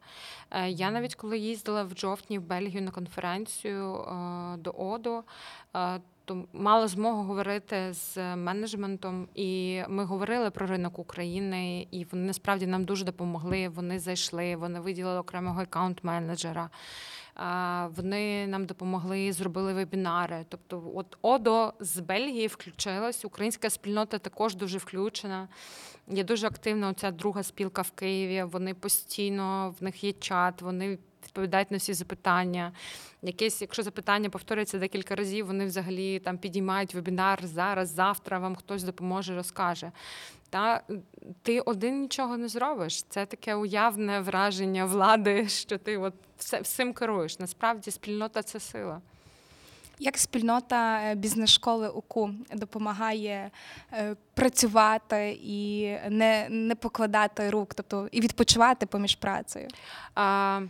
Е, 0.50 0.70
Я 0.70 0.90
навіть 0.90 1.14
коли 1.14 1.38
їздила 1.38 1.82
в 1.82 1.96
жовтні 1.96 2.38
в 2.38 2.42
Бельгію 2.42 2.82
на 2.82 2.90
конференцію 2.90 4.04
до 4.58 4.70
ОДО, 4.70 5.24
е, 6.26 6.32
то 6.34 6.44
мала 6.52 6.88
змогу 6.88 7.22
говорити 7.22 7.92
з 7.92 8.36
менеджментом, 8.36 9.28
і 9.34 9.82
ми 9.88 10.04
говорили 10.04 10.50
про 10.50 10.66
ринок 10.66 10.98
України, 10.98 11.86
і 11.90 12.04
вони 12.04 12.26
насправді 12.26 12.66
нам 12.66 12.84
дуже 12.84 13.04
допомогли. 13.04 13.68
Вони 13.68 13.98
зайшли, 13.98 14.56
вони 14.56 14.80
виділили 14.80 15.18
окремого 15.18 15.60
аккаунт-менеджера. 15.60 16.68
Вони 17.96 18.46
нам 18.46 18.66
допомогли, 18.66 19.32
зробили 19.32 19.74
вебінари. 19.74 20.44
Тобто, 20.48 20.92
от 20.94 21.18
ОДО 21.22 21.72
з 21.80 22.00
Бельгії 22.00 22.46
включилась. 22.46 23.24
Українська 23.24 23.70
спільнота 23.70 24.18
також 24.18 24.56
дуже 24.56 24.78
включена. 24.78 25.48
Є 26.08 26.24
дуже 26.24 26.46
активна 26.46 26.88
оця 26.88 27.10
друга 27.10 27.42
спілка 27.42 27.82
в 27.82 27.90
Києві. 27.90 28.42
Вони 28.42 28.74
постійно, 28.74 29.74
в 29.80 29.84
них 29.84 30.04
є 30.04 30.12
чат, 30.12 30.62
вони 30.62 30.98
відповідають 31.26 31.70
на 31.70 31.76
всі 31.76 31.94
запитання. 31.94 32.72
Якесь, 33.22 33.60
якщо 33.60 33.82
запитання 33.82 34.30
повторюється 34.30 34.78
декілька 34.78 35.14
разів, 35.14 35.46
вони 35.46 35.66
взагалі 35.66 36.18
там 36.18 36.38
підіймають 36.38 36.94
вебінар 36.94 37.46
зараз, 37.46 37.88
завтра 37.88 38.38
вам 38.38 38.56
хтось 38.56 38.82
допоможе, 38.82 39.36
розкаже. 39.36 39.92
Та 40.50 40.82
ти 41.42 41.60
один 41.60 42.00
нічого 42.00 42.36
не 42.36 42.48
зробиш. 42.48 43.02
Це 43.02 43.26
таке 43.26 43.54
уявне 43.54 44.20
враження 44.20 44.84
влади, 44.84 45.48
що 45.48 45.78
ти 45.78 45.96
от 45.96 46.14
все 46.38 46.60
всім 46.60 46.92
керуєш. 46.92 47.38
Насправді 47.38 47.90
спільнота 47.90 48.42
це 48.42 48.60
сила. 48.60 49.00
Як 49.98 50.18
спільнота 50.18 51.00
е, 51.02 51.14
бізнес-школи 51.14 51.88
УКУ 51.88 52.30
допомагає 52.52 53.50
е, 53.92 54.16
працювати 54.34 55.38
і 55.42 55.90
не, 56.08 56.46
не 56.50 56.74
покладати 56.74 57.50
рук, 57.50 57.74
тобто 57.74 58.08
і 58.12 58.20
відпочивати 58.20 58.86
поміж 58.86 59.14
працею? 59.14 59.68
А, 60.14 60.60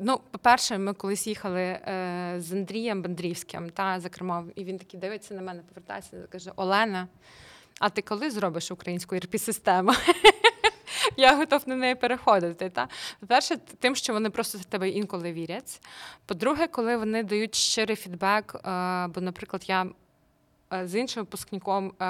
ну, 0.00 0.20
по-перше, 0.30 0.78
ми 0.78 0.94
колись 0.94 1.26
їхали 1.26 1.62
е, 1.62 2.34
з 2.38 2.52
Андрієм 2.52 3.02
Бандрівським 3.02 3.70
та 3.70 4.00
кермом, 4.00 4.52
і 4.54 4.64
він 4.64 4.78
такий 4.78 5.00
дивиться 5.00 5.34
на 5.34 5.42
мене, 5.42 5.62
повертається 5.68 6.16
і 6.16 6.32
каже: 6.32 6.52
Олена, 6.56 7.08
а 7.80 7.90
ти 7.90 8.02
коли 8.02 8.30
зробиш 8.30 8.70
українську 8.70 9.14
rp 9.14 9.38
систему 9.38 9.92
Я 11.16 11.36
готов 11.36 11.62
на 11.66 11.76
неї 11.76 11.94
переходити. 11.94 12.70
Та? 12.70 12.88
По-перше, 13.20 13.56
тим, 13.56 13.96
що 13.96 14.12
вони 14.12 14.30
просто 14.30 14.58
в 14.58 14.64
тебе 14.64 14.88
інколи 14.88 15.32
вірять. 15.32 15.80
По-друге, 16.26 16.66
коли 16.66 16.96
вони 16.96 17.22
дають 17.22 17.54
щирий 17.54 17.96
фідбек, 17.96 18.54
е, 18.54 19.06
бо, 19.06 19.20
наприклад, 19.20 19.64
я 19.66 19.82
Е, 19.82 20.09
з 20.84 20.94
іншим 20.94 21.22
випускником 21.22 21.88
е, 21.88 22.04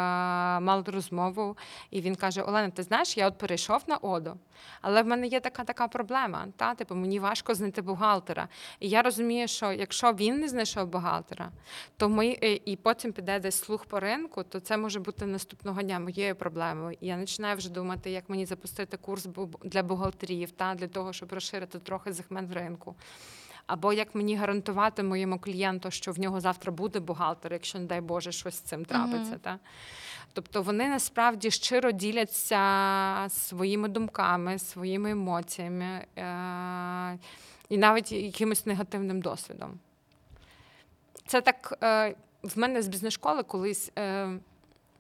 мали 0.61 0.83
розмову, 0.87 1.57
і 1.90 2.01
він 2.01 2.14
каже: 2.14 2.42
Олена, 2.42 2.70
ти 2.70 2.83
знаєш, 2.83 3.16
я 3.16 3.29
от 3.29 3.38
перейшов 3.38 3.83
на 3.87 3.96
оду, 3.96 4.37
але 4.81 5.03
в 5.03 5.07
мене 5.07 5.27
є 5.27 5.40
така 5.40 5.64
така 5.64 5.88
проблема. 5.88 6.46
Та 6.57 6.75
типу 6.75 6.94
мені 6.94 7.20
важко 7.20 7.55
знайти 7.55 7.83
бухгалтера. 7.83 8.49
І 8.81 8.88
я 8.88 9.03
розумію, 9.03 9.49
що 9.49 9.73
якщо 9.73 10.12
він 10.12 10.40
не 10.40 10.49
знайшов 10.49 10.87
бухгалтера, 10.87 11.51
то 11.96 12.09
ми 12.09 12.38
е, 12.42 12.61
і 12.64 12.77
потім 12.77 13.12
піде 13.12 13.40
десь 13.40 13.59
слух 13.59 13.85
по 13.85 14.01
ринку, 14.01 14.42
то 14.42 14.61
це 14.61 14.77
може 14.77 15.01
бути 15.01 15.27
наступного 15.27 15.83
дня 15.83 15.99
моєю 16.01 16.37
проблемою. 16.37 16.96
І 17.01 17.07
я 17.07 17.16
починаю 17.18 17.57
вже 17.57 17.70
думати, 17.70 18.11
як 18.11 18.29
мені 18.29 18.46
запустити 18.46 18.96
курс 18.96 19.29
для 19.64 19.83
бухгалтерів, 19.83 20.51
та 20.51 20.75
для 20.75 20.88
того, 20.88 21.12
щоб 21.12 21.33
розширити 21.33 21.79
трохи 21.79 22.12
сегмент 22.12 22.53
ринку. 22.53 22.94
Або 23.71 23.93
як 23.93 24.15
мені 24.15 24.37
гарантувати 24.37 25.03
моєму 25.03 25.39
клієнту, 25.39 25.91
що 25.91 26.13
в 26.13 26.19
нього 26.19 26.41
завтра 26.41 26.73
буде 26.73 27.01
бухгалтер, 27.01 27.53
якщо, 27.53 27.79
не 27.79 27.85
дай 27.85 28.01
Боже, 28.01 28.33
щось 28.33 28.55
з 28.55 28.61
цим 28.61 28.85
трапиться. 28.85 29.39
Та? 29.39 29.59
Тобто 30.33 30.63
вони 30.63 30.89
насправді 30.89 31.51
щиро 31.51 31.91
діляться 31.93 33.27
своїми 33.29 33.89
думками, 33.89 34.59
своїми 34.59 35.11
емоціями 35.11 36.07
е- 36.19 37.19
і 37.69 37.79
навіть 37.79 38.13
якимось 38.13 38.67
негативним 38.67 39.23
досвідом. 39.23 39.79
Це 41.27 41.41
так 41.41 41.79
е- 41.83 42.15
в 42.43 42.59
мене 42.59 42.83
з 42.83 42.89
бізнес-школи 42.89 43.43
колись. 43.43 43.93
Е- 43.99 44.39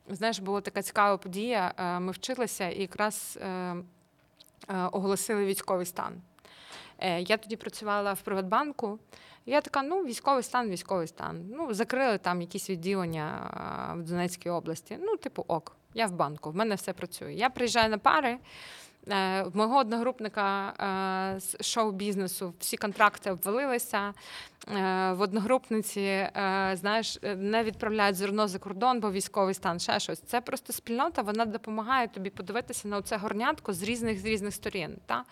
Знаєш, 0.08 0.38
була 0.38 0.60
така 0.60 0.82
цікава 0.82 1.16
подія. 1.16 1.74
Е, 1.76 2.00
ми 2.00 2.12
вчилися 2.12 2.68
і 2.68 2.80
якраз 2.80 3.38
е, 3.42 3.46
е, 3.46 3.82
оголосили 4.92 5.44
військовий 5.44 5.86
стан. 5.86 6.22
Е, 7.00 7.20
я 7.20 7.36
тоді 7.36 7.56
працювала 7.56 8.12
в 8.12 8.20
Приватбанку. 8.20 8.98
Я 9.46 9.60
така, 9.60 9.82
ну, 9.82 10.04
військовий 10.04 10.42
стан, 10.42 10.70
військовий 10.70 11.06
стан. 11.06 11.44
Ну, 11.50 11.74
закрили 11.74 12.18
там 12.18 12.40
якісь 12.40 12.70
відділення 12.70 13.50
в 13.98 14.02
Донецькій 14.02 14.50
області. 14.50 14.98
Ну, 15.00 15.16
типу, 15.16 15.44
ок, 15.48 15.76
я 15.94 16.06
в 16.06 16.12
банку, 16.12 16.50
в 16.50 16.56
мене 16.56 16.74
все 16.74 16.92
працює. 16.92 17.32
Я 17.32 17.50
приїжджаю 17.50 17.90
на 17.90 17.98
пари. 17.98 18.38
Е, 19.08 19.42
в 19.42 19.56
мого 19.56 19.78
одногрупника 19.78 20.68
е, 21.36 21.40
з 21.40 21.66
шоу-бізнесу 21.66 22.54
всі 22.58 22.76
контракти 22.76 23.30
обвалилися. 23.30 24.14
Е, 24.68 25.12
в 25.12 25.20
одногрупниці 25.20 26.28
знаєш, 26.72 27.18
не 27.36 27.62
відправляють 27.62 28.16
зерно 28.16 28.48
за 28.48 28.58
кордон, 28.58 29.00
бо 29.00 29.10
військовий 29.10 29.54
стан, 29.54 29.80
ще 29.80 30.00
щось. 30.00 30.20
Це 30.20 30.40
просто 30.40 30.72
спільнота, 30.72 31.22
вона 31.22 31.44
допомагає 31.44 32.08
тобі 32.08 32.30
подивитися 32.30 32.88
на 32.88 33.02
це 33.02 33.16
горнятко 33.16 33.72
з 33.72 33.82
різних 33.82 34.20
з 34.20 34.24
різних 34.24 34.54
сторін. 34.54 34.96
Та? 35.06 35.24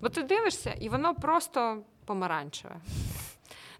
Бо 0.00 0.08
ти 0.08 0.22
дивишся, 0.22 0.72
і 0.80 0.88
воно 0.88 1.14
просто 1.14 1.82
помаранчеве. 2.04 2.76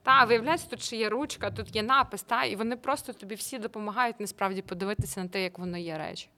Та, 0.02 0.24
виявляється, 0.24 0.66
тут 0.70 0.82
ще 0.82 0.96
є 0.96 1.08
ручка, 1.08 1.50
тут 1.50 1.76
є 1.76 1.82
напис, 1.82 2.22
та, 2.22 2.44
і 2.44 2.56
вони 2.56 2.76
просто 2.76 3.12
тобі 3.12 3.34
всі 3.34 3.58
допомагають 3.58 4.20
насправді 4.20 4.62
подивитися 4.62 5.22
на 5.22 5.28
те, 5.28 5.42
як 5.42 5.58
воно 5.58 5.78
є 5.78 5.98
речі. 5.98 6.28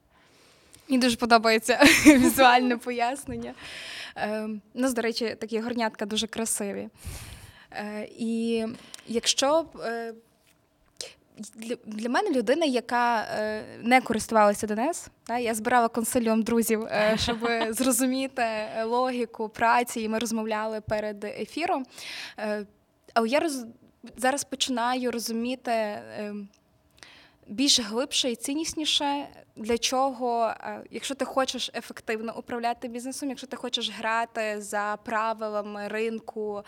Мені 0.89 1.01
дуже 1.01 1.17
подобається 1.17 1.79
візуальне 2.05 2.77
пояснення. 2.87 3.53
Е, 4.17 4.49
ну, 4.73 4.93
до 4.93 5.01
речі, 5.01 5.35
такі 5.39 5.59
горнятка 5.59 6.05
дуже 6.05 6.27
красиві. 6.27 6.89
Е, 7.71 8.07
і 8.17 8.65
якщо 9.07 9.65
е, 9.85 10.13
для, 11.85 12.09
мене 12.09 12.31
людина, 12.31 12.65
яка 12.65 13.21
е, 13.21 13.63
не 13.81 14.01
користувалася 14.01 14.67
ДНС, 14.67 15.07
я 15.39 15.53
збирала 15.53 15.87
консиліум 15.87 16.43
друзів, 16.43 16.87
щоб 17.15 17.37
зрозуміти 17.69 18.45
логіку 18.83 19.49
праці, 19.49 20.01
і 20.01 20.09
ми 20.09 20.19
розмовляли 20.19 20.81
перед 20.81 21.23
ефіром. 21.23 21.85
Але 23.13 23.27
я 23.27 23.39
роз, 23.39 23.65
зараз 24.17 24.43
починаю 24.43 25.11
розуміти. 25.11 26.01
Більш 27.47 27.79
глибше 27.79 28.31
і 28.31 28.35
ціннісніше, 28.35 29.27
для 29.55 29.77
чого, 29.77 30.45
е, 30.47 30.83
якщо 30.91 31.15
ти 31.15 31.25
хочеш 31.25 31.71
ефективно 31.75 32.37
управляти 32.37 32.87
бізнесом, 32.87 33.29
якщо 33.29 33.47
ти 33.47 33.57
хочеш 33.57 33.91
грати 33.91 34.61
за 34.61 34.97
правилами 35.03 35.87
ринку 35.87 36.63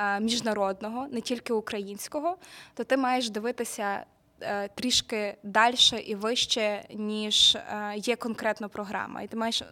е, 0.00 0.20
міжнародного, 0.20 1.06
не 1.10 1.20
тільки 1.20 1.52
українського, 1.52 2.36
то 2.74 2.84
ти 2.84 2.96
маєш 2.96 3.30
дивитися. 3.30 4.04
Е, 4.40 4.68
трішки 4.68 5.36
далі 5.42 5.76
і 6.06 6.14
вище, 6.14 6.84
ніж 6.94 7.58
є 7.96 8.16
конкретна 8.16 8.68
програма, 8.68 9.22
і 9.22 9.26
ти 9.26 9.36
маєш 9.36 9.62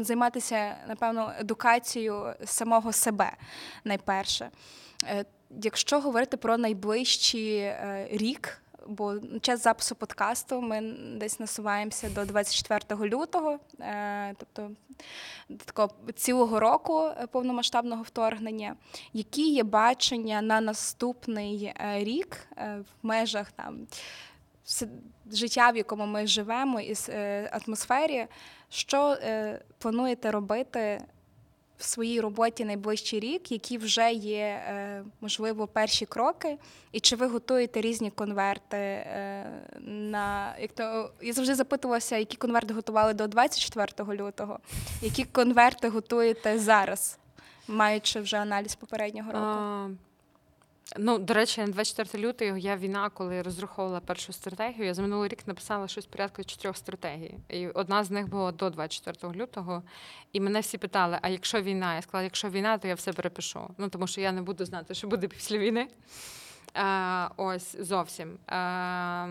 займатися 0.00 0.76
напевно 0.88 1.32
едукацією 1.38 2.34
самого 2.44 2.92
себе 2.92 3.32
найперше. 3.84 4.50
Якщо 5.62 6.00
говорити 6.00 6.36
про 6.36 6.58
найближчий 6.58 7.72
рік, 8.10 8.61
бо 8.86 9.14
час 9.40 9.62
запису 9.62 9.94
подкасту 9.94 10.60
ми 10.60 10.80
десь 11.16 11.40
насуваємося 11.40 12.10
до 12.10 12.24
24 12.24 13.08
лютого, 13.08 13.58
е, 13.80 14.34
тобто 14.38 14.70
такого 15.64 15.90
цілого 16.14 16.60
року 16.60 17.10
повномасштабного 17.30 18.02
вторгнення. 18.02 18.76
Які 19.12 19.50
є 19.50 19.62
бачення 19.62 20.42
на 20.42 20.60
наступний 20.60 21.64
е, 21.64 22.04
рік 22.04 22.36
е, 22.56 22.78
в 22.80 23.06
межах 23.06 23.52
там 23.52 23.86
життя, 25.30 25.70
в 25.70 25.76
якому 25.76 26.06
ми 26.06 26.26
живемо, 26.26 26.80
і 26.80 26.94
атмосфері, 27.50 28.26
що 28.68 29.16
плануєте 29.78 30.30
робити? 30.30 31.04
В 31.78 31.84
своїй 31.84 32.20
роботі 32.20 32.64
найближчий 32.64 33.20
рік, 33.20 33.52
які 33.52 33.78
вже 33.78 34.12
є, 34.12 34.38
е, 34.38 35.04
можливо, 35.20 35.66
перші 35.66 36.06
кроки, 36.06 36.58
і 36.92 37.00
чи 37.00 37.16
ви 37.16 37.26
готуєте 37.26 37.80
різні 37.80 38.10
конверти 38.10 38.76
е, 38.76 39.46
на 39.86 40.56
як 40.58 40.72
то 40.72 41.10
я 41.22 41.32
завжди 41.32 41.54
запитувалася, 41.54 42.16
які 42.16 42.36
конверти 42.36 42.74
готували 42.74 43.14
до 43.14 43.26
24 43.26 44.14
лютого, 44.22 44.58
які 45.02 45.24
конверти 45.24 45.88
готуєте 45.88 46.58
зараз, 46.58 47.18
маючи 47.68 48.20
вже 48.20 48.36
аналіз 48.36 48.74
попереднього 48.74 49.32
року? 49.32 49.96
Ну, 50.98 51.18
до 51.18 51.34
речі, 51.34 51.60
на 51.60 51.66
24 51.66 52.24
лютого 52.28 52.56
я 52.56 52.76
війна, 52.76 53.10
коли 53.10 53.42
розраховувала 53.42 54.00
першу 54.00 54.32
стратегію, 54.32 54.86
я 54.86 54.94
за 54.94 55.02
минулий 55.02 55.28
рік 55.28 55.46
написала 55.46 55.88
щось 55.88 56.06
порядку 56.06 56.44
чотирьох 56.44 56.76
стратегій. 56.76 57.34
І 57.48 57.68
одна 57.68 58.04
з 58.04 58.10
них 58.10 58.28
була 58.28 58.52
до 58.52 58.70
24 58.70 59.34
лютого. 59.34 59.82
І 60.32 60.40
мене 60.40 60.60
всі 60.60 60.78
питали: 60.78 61.18
а 61.22 61.28
якщо 61.28 61.62
війна? 61.62 61.94
Я 61.94 62.02
сказала, 62.02 62.24
якщо 62.24 62.48
війна, 62.48 62.78
то 62.78 62.88
я 62.88 62.94
все 62.94 63.12
перепишу. 63.12 63.70
Ну 63.78 63.88
тому 63.88 64.06
що 64.06 64.20
я 64.20 64.32
не 64.32 64.42
буду 64.42 64.64
знати, 64.64 64.94
що 64.94 65.08
буде 65.08 65.28
після 65.28 65.58
війни. 65.58 65.88
А, 66.74 67.28
Ось 67.36 67.76
зовсім 67.80 68.38
а, 68.46 69.26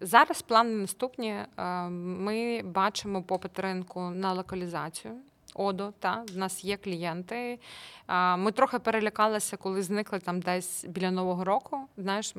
зараз 0.00 0.42
плани 0.42 0.74
наступні. 0.74 1.38
А, 1.56 1.88
ми 1.88 2.62
бачимо 2.62 3.22
попит 3.22 3.58
ринку 3.58 4.00
на 4.00 4.32
локалізацію. 4.32 5.14
ОДО, 5.54 5.92
та 5.98 6.24
в 6.34 6.36
нас 6.36 6.64
є 6.64 6.76
клієнти. 6.76 7.58
Ми 8.36 8.52
трохи 8.52 8.78
перелякалися, 8.78 9.56
коли 9.56 9.82
зникли 9.82 10.18
там 10.18 10.40
десь 10.40 10.84
біля 10.88 11.10
нового 11.10 11.44
року. 11.44 11.78
Знаєш, 11.96 12.34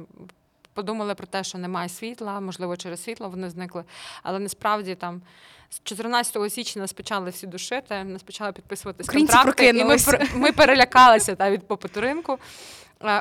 подумали 0.73 1.15
про 1.15 1.27
те, 1.27 1.43
що 1.43 1.57
немає 1.57 1.89
світла, 1.89 2.39
можливо, 2.39 2.77
через 2.77 3.03
світло 3.03 3.29
вони 3.29 3.49
зникли. 3.49 3.83
Але 4.23 4.39
насправді 4.39 4.95
там 4.95 5.21
з 5.69 5.81
14 5.83 6.53
січня 6.53 6.81
нас 6.81 6.93
почали 6.93 7.29
всі 7.29 7.47
душити, 7.47 8.03
нас 8.03 8.23
почали 8.23 8.51
підписуватися 8.51 9.11
контракти, 9.11 9.67
і 9.67 9.83
ми 9.83 9.97
ми 10.35 10.51
перелякалися 10.51 11.35
та, 11.35 11.51
від 11.51 11.67
попиту 11.67 12.01
ринку. 12.01 12.37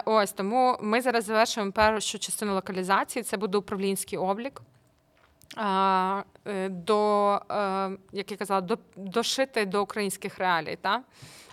Ось 0.04 0.32
тому 0.32 0.76
ми 0.80 1.00
зараз 1.00 1.24
завершуємо 1.24 1.72
першу 1.72 2.18
частину 2.18 2.54
локалізації. 2.54 3.22
Це 3.22 3.36
буде 3.36 3.58
управлінський 3.58 4.18
облік. 4.18 4.62
Е, 5.56 6.68
до, 6.68 7.32
е, 7.50 7.90
як 8.12 8.30
я 8.30 8.36
казала, 8.36 8.60
до, 8.60 8.78
дошити 8.96 9.66
до 9.66 9.82
українських 9.82 10.38
реалій. 10.38 10.78
Та? 10.80 11.02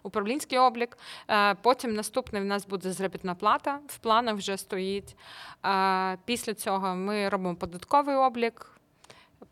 Управлінський 0.04 0.60
облік. 0.60 0.98
Е, 1.30 1.56
потім 1.56 1.94
наступний 1.94 2.42
в 2.42 2.46
нас 2.46 2.68
буде 2.68 2.92
заробітна 2.92 3.36
плата, 3.36 3.80
в 3.88 3.98
планах 3.98 4.36
вже 4.36 4.58
стоїть. 4.58 5.16
Після 6.26 6.54
цього 6.54 6.96
ми 6.96 7.30
робимо 7.30 7.56
податковий 7.56 8.16
облік. 8.16 8.68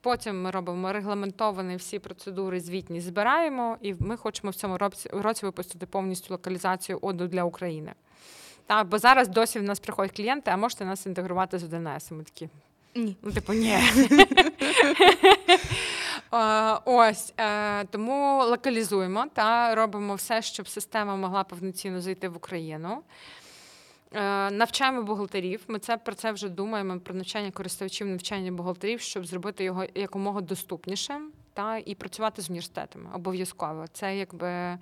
Потім 0.01 0.41
ми 0.41 0.51
робимо 0.51 0.93
регламентовані 0.93 1.75
всі 1.75 1.99
процедури, 1.99 2.59
звітні 2.59 3.01
збираємо, 3.01 3.77
і 3.81 3.95
ми 3.99 4.17
хочемо 4.17 4.51
в 4.51 4.55
цьому 4.55 4.77
році 5.11 5.45
випустити 5.45 5.85
повністю 5.85 6.33
локалізацію 6.33 6.99
оду 7.01 7.27
для 7.27 7.43
України. 7.43 7.93
Так, 8.65 8.87
бо 8.87 8.97
зараз 8.97 9.27
досі 9.27 9.59
в 9.59 9.63
нас 9.63 9.79
приходять 9.79 10.15
клієнти, 10.15 10.51
а 10.51 10.57
можете 10.57 10.85
нас 10.85 11.05
інтегрувати 11.05 11.59
з 11.59 11.63
ДНС. 11.63 12.11
Ми 12.11 12.23
такі 12.23 12.49
ні. 12.95 13.17
Ну, 13.21 13.31
типу, 13.31 13.53
ні. 13.53 13.77
Е, 16.33 16.79
ось 16.85 17.33
е, 17.37 17.85
тому 17.85 18.43
локалізуємо 18.45 19.25
та 19.33 19.75
робимо 19.75 20.15
все, 20.15 20.41
щоб 20.41 20.67
система 20.67 21.15
могла 21.15 21.43
повноцінно 21.43 22.01
зайти 22.01 22.29
в 22.29 22.37
Україну. 22.37 23.01
Е, 24.13 24.51
Навчаємо 24.51 25.03
бухгалтерів. 25.03 25.63
Ми 25.67 25.79
це 25.79 25.97
про 25.97 26.15
це 26.15 26.31
вже 26.31 26.49
думаємо 26.49 26.99
про 26.99 27.15
навчання 27.15 27.51
користувачів, 27.51 28.07
навчання 28.07 28.51
бухгалтерів, 28.51 29.01
щоб 29.01 29.25
зробити 29.25 29.63
його 29.63 29.85
якомога 29.95 30.41
доступнішим 30.41 31.31
та 31.53 31.77
і 31.77 31.95
працювати 31.95 32.41
з 32.41 32.49
університетами 32.49 33.09
обов'язково. 33.13 33.85
Це 33.93 34.17
якби 34.17 34.77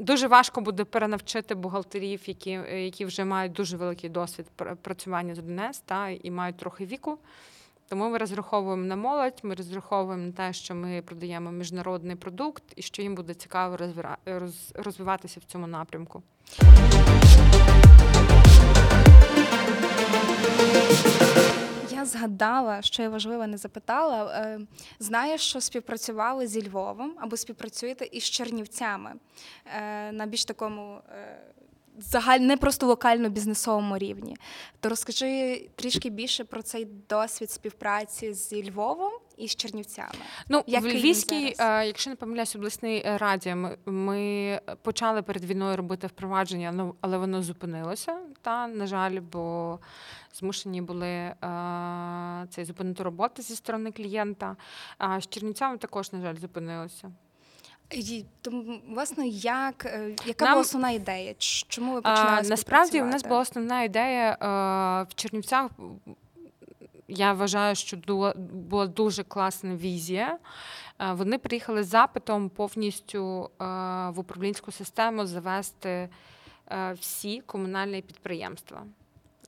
дуже 0.00 0.28
важко 0.28 0.60
буде 0.60 0.84
перенавчити 0.84 1.54
бухгалтерів, 1.54 2.20
які, 2.26 2.50
які 2.70 3.04
вже 3.04 3.24
мають 3.24 3.52
дуже 3.52 3.76
великий 3.76 4.10
досвід 4.10 4.46
працювання 4.82 5.34
з 5.34 5.38
1С 5.38 5.82
та 5.84 6.08
і 6.08 6.30
мають 6.30 6.56
трохи 6.56 6.86
віку. 6.86 7.18
Тому 7.88 8.10
ми 8.10 8.18
розраховуємо 8.18 8.84
на 8.84 8.96
молодь, 8.96 9.40
ми 9.42 9.54
розраховуємо 9.54 10.26
на 10.26 10.32
те, 10.32 10.52
що 10.52 10.74
ми 10.74 11.02
продаємо 11.02 11.52
міжнародний 11.52 12.16
продукт 12.16 12.62
і 12.76 12.82
що 12.82 13.02
їм 13.02 13.14
буде 13.14 13.34
цікаво 13.34 13.78
розвиватися 14.74 15.40
в 15.40 15.44
цьому 15.44 15.66
напрямку. 15.66 16.22
Згадала, 22.20 22.82
що 22.82 23.02
я 23.02 23.08
важливо 23.08 23.46
не 23.46 23.56
запитала. 23.56 24.32
Е, 24.34 24.60
Знаєш, 24.98 25.40
що 25.40 25.60
співпрацювали 25.60 26.46
зі 26.46 26.68
Львовом 26.68 27.14
або 27.20 27.36
співпрацюєте 27.36 28.08
із 28.12 28.24
Чернівцями 28.24 29.12
е, 29.76 30.12
на 30.12 30.26
більш 30.26 30.44
такому 30.44 30.98
е, 31.10 31.38
загаль, 31.98 32.38
не 32.38 32.56
просто 32.56 32.86
локально-бізнесовому 32.86 33.98
рівні. 33.98 34.36
То 34.80 34.88
розкажи 34.88 35.68
трішки 35.76 36.10
більше 36.10 36.44
про 36.44 36.62
цей 36.62 36.84
досвід 36.84 37.50
співпраці 37.50 38.32
зі 38.32 38.70
Львовом 38.70 39.12
і 39.40 39.48
з 39.48 39.56
Чернівцями. 39.56 40.08
Ну, 40.48 40.64
Який 40.66 40.90
в 40.90 40.94
Львівській, 40.94 41.54
е, 41.58 41.86
якщо 41.86 42.10
не 42.10 42.16
помиляюсь, 42.16 42.56
обласній 42.56 43.02
е, 43.06 43.18
раді, 43.18 43.54
ми, 43.54 43.76
ми 43.86 44.60
почали 44.82 45.22
перед 45.22 45.44
війною 45.44 45.76
робити 45.76 46.06
впровадження, 46.06 46.72
ну, 46.72 46.94
але 47.00 47.18
воно 47.18 47.42
зупинилося. 47.42 48.16
Та, 48.42 48.68
на 48.68 48.86
жаль, 48.86 49.20
бо 49.32 49.78
змушені 50.34 50.82
були 50.82 51.08
е, 51.08 51.36
цей 52.50 52.64
зупинити 52.64 53.02
роботу 53.02 53.42
зі 53.42 53.56
сторони 53.56 53.92
клієнта. 53.92 54.56
А 54.98 55.20
з 55.20 55.28
Чернівцями 55.28 55.78
також, 55.78 56.12
на 56.12 56.20
жаль, 56.20 56.36
зупинилося. 56.36 57.12
І, 57.90 58.24
тому, 58.42 58.80
власне, 58.88 59.28
як, 59.28 59.84
яка 60.26 60.44
Нам- 60.44 60.54
була 60.54 60.60
основна 60.60 60.90
ідея? 60.90 61.34
Чому 61.68 61.94
ви 61.94 62.02
починали 62.02 62.40
А, 62.44 62.48
насправді, 62.48 63.02
у 63.02 63.06
нас 63.06 63.22
була 63.22 63.40
основна 63.40 63.82
ідея 63.82 64.32
е, 64.32 64.36
в 65.10 65.14
Чернівцях. 65.14 65.70
Я 67.10 67.32
вважаю, 67.32 67.74
що 67.74 67.96
була 68.36 68.86
дуже 68.86 69.24
класна 69.24 69.76
візія. 69.76 70.38
Е, 70.98 71.12
Вони 71.12 71.38
приїхали 71.38 71.84
з 71.84 71.86
запитом 71.86 72.48
повністю 72.48 73.50
е, 73.60 73.64
в 74.10 74.18
управлінську 74.18 74.72
систему 74.72 75.26
завести 75.26 76.08
е, 76.70 76.92
всі 76.92 77.40
комунальні 77.40 78.02
підприємства 78.02 78.86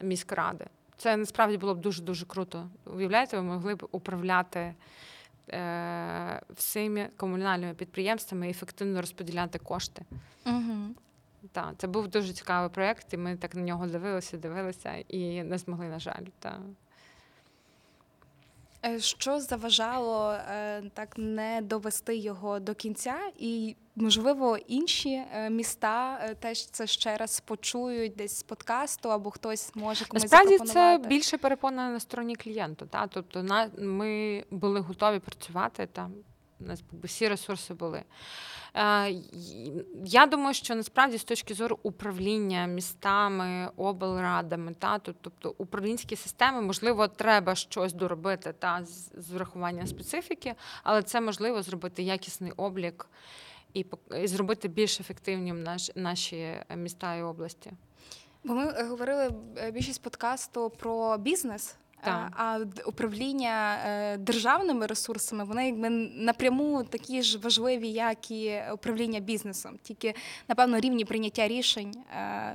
міськради. 0.01 0.67
Це 0.97 1.17
насправді 1.17 1.57
було 1.57 1.75
б 1.75 1.81
дуже 1.81 2.03
дуже 2.03 2.27
круто. 2.27 2.69
Уявляєте, 2.87 3.37
ви 3.37 3.43
могли 3.43 3.75
б 3.75 3.89
управляти 3.93 4.75
всіми 6.51 7.09
комунальними 7.17 7.75
підприємствами 7.75 8.47
і 8.47 8.51
ефективно 8.51 9.01
розподіляти 9.01 9.59
кошти. 9.59 10.05
Угу. 10.47 10.95
Так, 11.53 11.75
це 11.79 11.87
був 11.87 12.09
дуже 12.09 12.33
цікавий 12.33 12.71
проєкт, 12.71 13.15
і 13.15 13.17
ми 13.17 13.37
так 13.37 13.55
на 13.55 13.63
нього 13.63 13.87
дивилися, 13.87 14.37
дивилися 14.37 14.95
і 15.09 15.43
не 15.43 15.59
змогли, 15.59 15.89
на 15.89 15.99
жаль. 15.99 16.25
Та. 16.39 16.59
Е, 18.85 19.01
Що 19.01 19.41
заважало 19.41 20.33
е, 20.33 20.83
так 20.95 21.19
не 21.19 21.61
довести 21.63 22.17
його 22.17 22.61
до 22.61 22.75
кінця, 22.75 23.17
і 23.39 23.77
можливо 23.97 24.57
інші 24.57 25.23
е, 25.35 25.51
міста 25.51 26.19
теж 26.41 26.67
це 26.67 26.87
ще 26.87 27.17
раз 27.17 27.41
почують 27.41 28.17
десь 28.17 28.39
з 28.39 28.43
подкасту, 28.43 29.11
або 29.11 29.31
хтось 29.31 29.73
може 29.75 30.05
комусь 30.05 30.23
Насправді 30.23 30.59
це 30.59 31.01
більше 31.09 31.39
перепона 31.39 31.91
на 31.91 32.01
стороні 32.01 32.37
клієнту. 32.37 32.87
Та? 32.87 33.07
Тобто 33.07 33.43
на, 33.43 33.71
ми 33.79 34.45
були 34.51 34.81
готові 34.81 35.19
працювати 35.19 35.89
там. 35.93 36.13
У 36.65 36.69
нас 36.69 36.83
всі 37.05 37.29
ресурси 37.29 37.75
були. 37.75 38.03
Е, 38.75 39.11
я 40.05 40.27
думаю, 40.27 40.55
що 40.55 40.75
насправді 40.75 41.19
з 41.19 41.25
точки 41.25 41.55
зору 41.55 41.79
управління 41.83 42.67
містами, 42.67 43.71
облрадами, 43.77 44.75
та, 44.79 44.99
тобто 44.99 45.55
управлінські 45.59 46.17
системи, 46.17 46.61
можливо, 46.61 47.09
треба 47.09 47.55
щось 47.55 47.93
доробити 47.93 48.55
та, 48.59 48.85
з, 48.85 49.31
врахуванням 49.31 49.87
специфіки, 49.87 50.55
але 50.83 51.03
це 51.03 51.21
можливо 51.21 51.63
зробити 51.63 52.03
якісний 52.03 52.53
облік 52.57 53.09
і, 53.75 53.87
зробити 54.25 54.69
більш 54.69 55.01
ефективним 55.01 55.63
наш, 55.63 55.91
наші 55.95 56.57
міста 56.77 57.17
і 57.17 57.23
області. 57.23 57.73
Бо 58.45 58.55
ми 58.55 58.75
е, 58.77 58.85
говорили 58.85 59.35
е, 59.57 59.71
більшість 59.71 60.03
подкасту 60.03 60.71
про 60.71 61.19
бізнес. 61.19 61.77
Е, 62.03 62.05
Так. 62.05 62.33
А 62.37 62.61
управління 62.87 63.77
е, 63.87 64.17
державними 64.17 64.87
ресурсами 64.87 65.45
вони 65.45 65.67
якби 65.67 65.91
напряму 66.15 66.85
такі 66.85 67.23
ж 67.23 67.39
важливі, 67.39 67.89
як 67.89 68.31
і 68.31 68.63
управління 68.73 69.21
бізнесом. 69.21 69.79
Тільки 69.83 70.15
напевно 70.49 70.81
рівні 70.81 71.05
прийняття 71.05 71.49
рішень 71.49 71.95
е, 72.17 72.55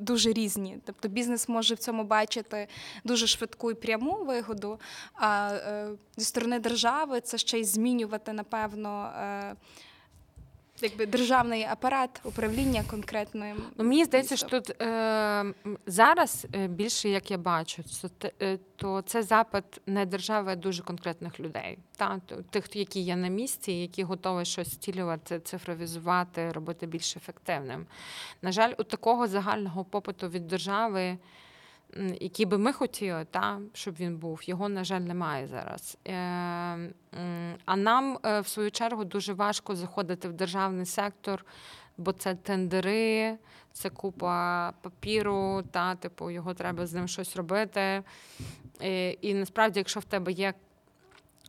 дуже 0.00 0.32
різні. 0.32 0.78
Тобто 0.84 1.08
бізнес 1.08 1.48
може 1.48 1.74
в 1.74 1.78
цьому 1.78 2.04
бачити 2.04 2.68
дуже 3.04 3.26
швидку 3.26 3.70
і 3.70 3.74
пряму 3.74 4.24
вигоду. 4.24 4.80
А 5.14 5.50
зі 6.16 6.24
сторони 6.24 6.58
держави 6.58 7.20
це 7.20 7.38
ще 7.38 7.58
й 7.58 7.64
змінювати, 7.64 8.32
напевно. 8.32 9.10
Якби 10.82 11.06
державний 11.06 11.64
апарат 11.64 12.20
управління 12.24 12.84
конкретним. 12.90 13.56
Ну, 13.76 13.84
мені 13.84 14.04
здається, 14.04 14.36
що 14.36 14.46
тут 14.46 14.82
е, 14.82 15.54
зараз 15.86 16.46
е, 16.54 16.68
більше, 16.68 17.08
як 17.08 17.30
я 17.30 17.38
бачу, 17.38 17.82
то, 18.18 18.28
е, 18.42 18.58
то 18.76 19.02
це 19.02 19.22
запит 19.22 19.64
не 19.86 20.06
держави, 20.06 20.52
а 20.52 20.56
дуже 20.56 20.82
конкретних 20.82 21.40
людей. 21.40 21.78
Та, 21.96 22.20
тих, 22.50 22.76
які 22.76 23.00
є 23.00 23.16
на 23.16 23.28
місці, 23.28 23.72
які 23.72 24.02
готові 24.02 24.44
щось 24.44 24.72
стілювати, 24.72 25.40
цифровізувати, 25.40 26.52
робити 26.52 26.86
більш 26.86 27.16
ефективним. 27.16 27.86
На 28.42 28.52
жаль, 28.52 28.72
у 28.78 28.82
такого 28.82 29.26
загального 29.26 29.84
попиту 29.84 30.28
від 30.28 30.46
держави, 30.46 31.18
який 32.20 32.46
би 32.46 32.58
ми 32.58 32.72
хотіли, 32.72 33.26
та, 33.30 33.60
щоб 33.72 33.94
він 33.94 34.16
був, 34.16 34.40
його, 34.44 34.68
на 34.68 34.84
жаль, 34.84 35.00
немає 35.00 35.46
зараз. 35.46 35.98
Е, 36.06 36.12
а 37.64 37.76
нам, 37.76 38.18
е, 38.24 38.40
в 38.40 38.48
свою 38.48 38.70
чергу, 38.70 39.04
дуже 39.04 39.32
важко 39.32 39.76
заходити 39.76 40.28
в 40.28 40.32
державний 40.32 40.86
сектор, 40.86 41.44
бо 41.96 42.12
це 42.12 42.34
тендери, 42.34 43.38
це 43.72 43.90
купа 43.90 44.72
папіру, 44.82 45.62
та, 45.70 45.94
типу, 45.94 46.30
його 46.30 46.54
треба 46.54 46.86
з 46.86 46.94
ним 46.94 47.08
щось 47.08 47.36
робити. 47.36 48.02
І, 48.80 49.18
і 49.20 49.34
насправді, 49.34 49.80
якщо 49.80 50.00
в 50.00 50.04
тебе 50.04 50.32
є 50.32 50.54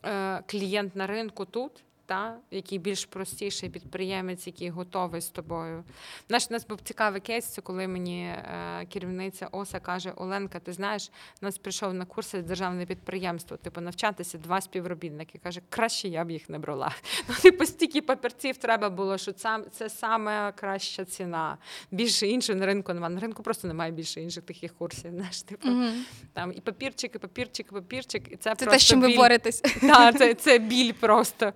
е, 0.06 0.44
клієнт 0.48 0.96
на 0.96 1.08
ринку 1.08 1.46
тут, 1.46 1.84
та, 2.10 2.38
який 2.52 2.80
більш 2.80 3.06
простіший 3.06 3.70
підприємець, 3.70 4.48
який 4.48 4.70
готовий 4.70 5.22
з 5.22 5.30
тобою. 5.30 5.84
Наш 6.30 6.48
у 6.50 6.54
нас 6.54 6.68
був 6.68 6.80
цікавий 6.84 7.22
кейс, 7.22 7.46
це 7.46 7.62
коли 7.62 7.88
мені 7.88 8.24
е, 8.24 8.86
керівниця 8.94 9.48
ОСА 9.52 9.80
каже: 9.80 10.14
Оленка, 10.16 10.60
ти 10.60 10.74
знаєш, 10.74 11.12
у 11.42 11.46
нас 11.46 11.58
прийшов 11.58 11.94
на 11.94 12.06
курси 12.06 12.42
державне 12.42 12.86
підприємство, 12.86 13.58
типу 13.58 13.82
навчатися 13.82 14.38
два 14.38 14.62
співробітники. 14.62 15.40
Каже, 15.44 15.62
краще 15.70 16.08
я 16.08 16.26
б 16.26 16.32
їх 16.32 16.50
не 16.50 16.60
брала. 16.60 16.92
Ну, 17.30 17.36
типу, 17.42 17.66
стільки 17.66 18.02
папірців 18.02 18.58
треба 18.58 18.90
було, 18.90 19.18
що 19.18 19.32
це, 19.32 19.60
це 19.72 19.90
саме 19.90 20.52
краща 20.52 21.06
ціна. 21.06 21.58
Більше 21.92 22.28
іншого 22.28 22.60
на 22.60 22.66
ринку 22.66 22.94
немає. 22.94 23.16
На 23.16 23.22
ринку 23.22 23.44
просто 23.44 23.68
немає 23.68 23.92
більше 23.92 24.22
інших 24.22 24.44
таких 24.44 24.74
курсів. 24.74 25.12
Знаєш, 25.12 25.42
типу, 25.42 25.68
Мгм. 25.68 26.06
там 26.34 26.54
і 26.56 26.62
папірчик, 26.62 27.16
і 27.16 27.18
папірчик, 27.18 27.68
і 27.72 27.74
папірчик. 27.74 28.32
І 28.32 28.36
це, 28.36 28.56
Це 28.56 28.66
просто 28.66 28.72
те, 28.72 28.80
чим 28.80 29.02
ви 29.02 29.16
боретесь. 29.16 29.62
Так, 29.82 30.18
це, 30.18 30.34
це 30.34 30.58
біль 30.60 30.94
просто. 30.94 31.54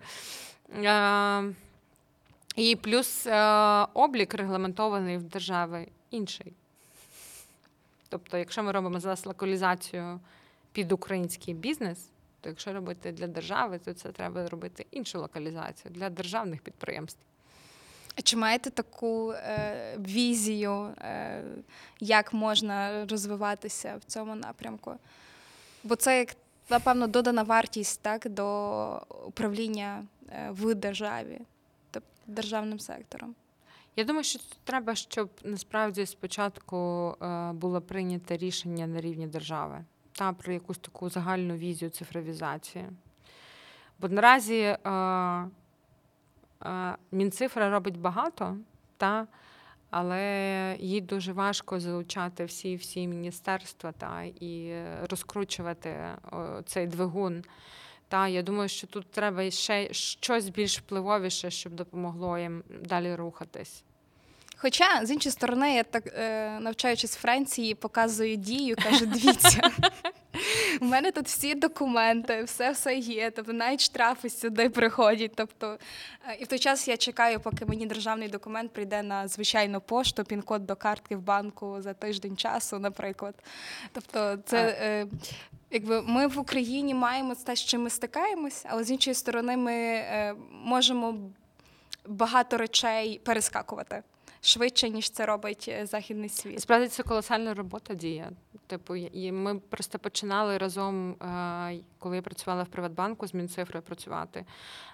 Е, 0.76 1.54
і 2.56 2.76
плюс 2.76 3.28
е, 3.28 3.42
облік 3.94 4.34
регламентований 4.34 5.18
в 5.18 5.24
держави 5.24 5.88
інший. 6.12 6.54
Тобто, 8.10 8.38
якщо 8.38 8.64
ми 8.64 8.72
робимо 8.72 9.00
зараз 9.00 9.26
локалізацію 9.26 10.20
під 10.72 10.92
український 10.92 11.54
бізнес, 11.54 12.10
то 12.42 12.50
якщо 12.50 12.74
робити 12.74 13.12
для 13.12 13.28
держави, 13.28 13.80
то 13.86 13.94
це 13.94 14.12
треба 14.12 14.50
робити 14.50 14.86
іншу 14.92 15.20
локалізацію 15.20 15.92
для 15.94 16.10
державних 16.10 16.62
підприємств. 16.62 17.20
Чи 18.24 18.38
маєте 18.38 18.70
таку 18.70 19.32
е, 19.32 19.98
візію, 20.00 20.94
е, 21.02 21.44
як 22.00 22.34
можна 22.34 23.06
розвиватися 23.06 23.96
в 23.96 24.04
цьому 24.04 24.36
напрямку? 24.36 24.94
Бо 25.84 25.96
це 25.96 26.20
як 26.20 26.36
напевно 26.70 27.08
додана 27.08 27.44
вартість 27.44 28.02
так, 28.02 28.30
до 28.30 29.02
управління 29.26 30.04
е, 30.30 30.50
в 30.52 30.76
державі, 30.76 31.40
тобто 31.92 32.10
державним 32.28 32.80
сектором. 32.80 33.36
Я 33.96 34.04
думаю, 34.04 34.24
що 34.24 34.40
треба, 34.64 34.96
щоб 34.96 35.30
насправді 35.44 36.06
спочатку 36.06 36.78
е, 37.22 37.52
було 37.54 37.82
прийнято 37.82 38.38
рішення 38.38 38.88
на 38.88 39.02
рівні 39.02 39.28
держави 39.28 39.84
та 40.12 40.34
про 40.34 40.54
якусь 40.54 40.78
таку 40.78 41.10
загальну 41.10 41.56
візію 41.56 41.92
цифровізації. 41.92 42.86
Бо 44.00 44.10
наразі 44.10 44.60
е, 44.60 44.90
е, 46.66 46.96
Мінцифра 47.12 47.70
робить 47.70 48.00
багато, 48.00 48.58
та, 48.98 49.28
але 49.96 50.76
їй 50.80 51.02
дуже 51.02 51.34
важко 51.34 51.80
залучати 51.80 52.46
всі 52.46 52.76
всі 52.76 53.08
міністерства 53.08 53.92
та, 53.92 54.24
і 54.40 54.74
розкручувати 55.10 55.96
цей 56.66 56.88
двигун. 56.88 57.44
Та, 58.08 58.28
я 58.28 58.42
думаю, 58.42 58.70
що 58.70 58.88
тут 58.88 59.12
треба 59.12 59.52
ще 59.52 59.94
щось 59.94 60.50
більш 60.50 60.80
впливовіше, 60.80 61.52
щоб 61.52 61.74
допомогло 61.74 62.38
їм 62.38 62.64
далі 62.86 63.16
рухатись. 63.16 63.84
Хоча, 64.58 65.06
з 65.06 65.12
іншої 65.12 65.34
сторони, 65.34 65.76
я 65.76 65.84
так 65.84 66.08
е, 66.08 66.60
навчаючись 66.60 67.16
Франції, 67.16 67.76
показую 67.76 68.36
дію, 68.36 68.76
кажу, 68.84 69.06
дивіться. 69.14 69.72
У 70.82 70.86
мене 70.86 71.12
тут 71.12 71.26
всі 71.26 71.56
документи, 71.56 72.44
все 72.44 72.72
все 72.72 72.96
є. 72.96 73.32
Тобто 73.32 73.54
навіть 73.54 73.82
штрафи 73.82 74.30
сюди 74.30 74.70
приходять. 74.70 75.32
Тобто, 75.36 75.78
е, 76.30 76.38
і 76.40 76.44
в 76.44 76.48
той 76.48 76.60
час 76.60 76.88
я 76.88 76.98
чекаю, 76.98 77.40
поки 77.40 77.66
мені 77.66 77.86
державний 77.86 78.28
документ 78.28 78.72
прийде 78.72 79.04
на 79.04 79.28
звичайну 79.28 79.82
пошту, 79.82 80.24
пін-код 80.24 80.66
до 80.66 80.76
картки 80.76 81.16
в 81.16 81.22
банку 81.22 81.76
за 81.80 81.94
тиждень 81.94 82.38
часу, 82.38 82.80
наприклад. 82.80 83.36
Тобто, 83.94 84.38
це. 84.46 84.78
Е, 84.82 85.08
Якби 85.72 86.02
ми 86.02 86.28
в 86.28 86.40
Україні 86.40 86.94
маємо 86.94 87.36
те, 87.36 87.56
з 87.56 87.60
чим 87.60 87.84
ми 87.84 87.90
стикаємось, 87.90 88.66
але 88.70 88.84
з 88.84 88.92
іншої 88.92 89.14
сторони, 89.14 89.58
ми 89.58 89.74
е, 89.74 90.36
можемо 90.52 91.16
багато 92.08 92.58
речей 92.58 93.22
перескакувати 93.24 94.04
швидше, 94.46 94.90
ніж 94.90 95.10
це 95.10 95.26
робить 95.26 95.66
е, 95.70 95.86
західний 95.86 96.30
світ. 96.30 96.62
Справді 96.62 96.88
це 96.88 97.04
колосальна 97.04 97.54
робота 97.54 97.94
дія. 97.94 98.32
Типу, 98.68 98.96
і 98.96 99.32
ми 99.32 99.60
просто 99.60 100.00
починали 100.00 100.58
разом, 100.58 101.12
е, 101.12 101.80
коли 102.00 102.16
я 102.16 102.22
працювала 102.22 102.64
в 102.64 102.68
Приватбанку 102.68 103.28
з 103.28 103.34
Мінцифрою 103.34 103.84
працювати. 103.84 104.46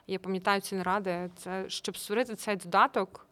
Я 0.08 0.20
пам'ятаю 0.20 0.62
ці 0.62 0.76
наради, 0.76 1.30
це 1.38 1.66
щоб 1.68 1.97
створити 1.97 2.36
цей 2.36 2.56
додаток. 2.56 3.26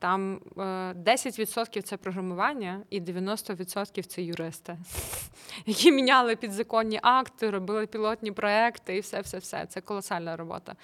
Там 0.00 0.40
10% 0.56 1.78
е, 1.78 1.82
це 1.82 1.96
програмування 1.96 2.82
і 2.90 3.00
90% 3.00 4.02
це 4.02 4.22
юристи, 4.22 4.78
які 5.66 5.92
міняли 5.92 6.36
підзаконні 6.36 7.00
акти, 7.02 7.50
робили 7.50 7.86
пілотні 7.86 8.32
проекти 8.32 8.96
і 8.96 9.00
все, 9.00 9.20
все, 9.20 9.38
все. 9.38 9.66
Це 9.66 9.80
колосальна 9.80 10.36
робота. 10.36 10.76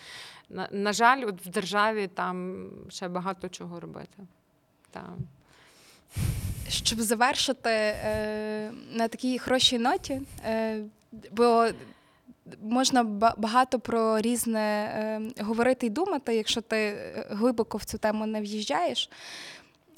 На, 0.48 0.68
на 0.70 0.92
жаль, 0.92 1.24
от 1.26 1.46
в 1.46 1.48
державі 1.48 2.06
там 2.06 2.68
ще 2.88 3.08
багато 3.08 3.48
чого 3.48 3.80
робити. 3.80 4.26
Там. 4.94 5.18
Щоб 6.68 7.00
завершити 7.00 7.70
е, 7.70 8.70
на 8.92 9.08
такій 9.08 9.38
хорошій 9.38 9.78
ноті, 9.78 10.20
е, 10.46 10.80
бо 11.32 11.66
можна 12.62 13.02
багато 13.36 13.80
про 13.80 14.20
різне 14.20 14.60
е, 14.60 15.42
говорити 15.44 15.86
і 15.86 15.90
думати, 15.90 16.36
якщо 16.36 16.60
ти 16.60 16.76
е, 16.76 17.26
глибоко 17.30 17.78
в 17.78 17.84
цю 17.84 17.98
тему 17.98 18.26
не 18.26 18.40
в'їжджаєш. 18.40 19.10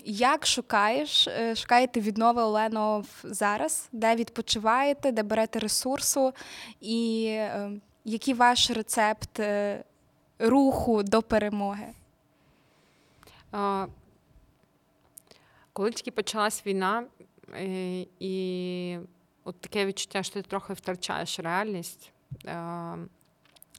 Як 0.05 0.47
шукаєш, 0.47 1.29
е, 1.29 1.55
шукаєте 1.55 2.01
віднови 2.01 2.43
Олено 2.43 3.05
зараз, 3.25 3.89
де 3.93 4.17
відпочиваєте, 4.17 5.13
де 5.13 5.23
берете 5.23 5.59
ресурсу, 5.59 6.33
і 6.81 7.27
е, 7.29 7.71
який 8.05 8.35
ваш 8.35 8.71
рецепт 8.71 9.41
руху 10.39 11.03
до 11.03 11.23
перемоги? 11.23 11.87
Коли 15.77 15.91
тільки 15.91 16.11
почалась 16.11 16.67
війна, 16.67 17.05
е, 17.55 18.07
і 18.21 18.99
от 19.45 19.61
таке 19.61 19.87
відчуття, 19.87 20.23
що 20.23 20.35
ти 20.35 20.43
трохи 20.43 20.73
втрачаєш 20.73 21.39
реальність. 21.39 22.13
Е, 22.47 22.97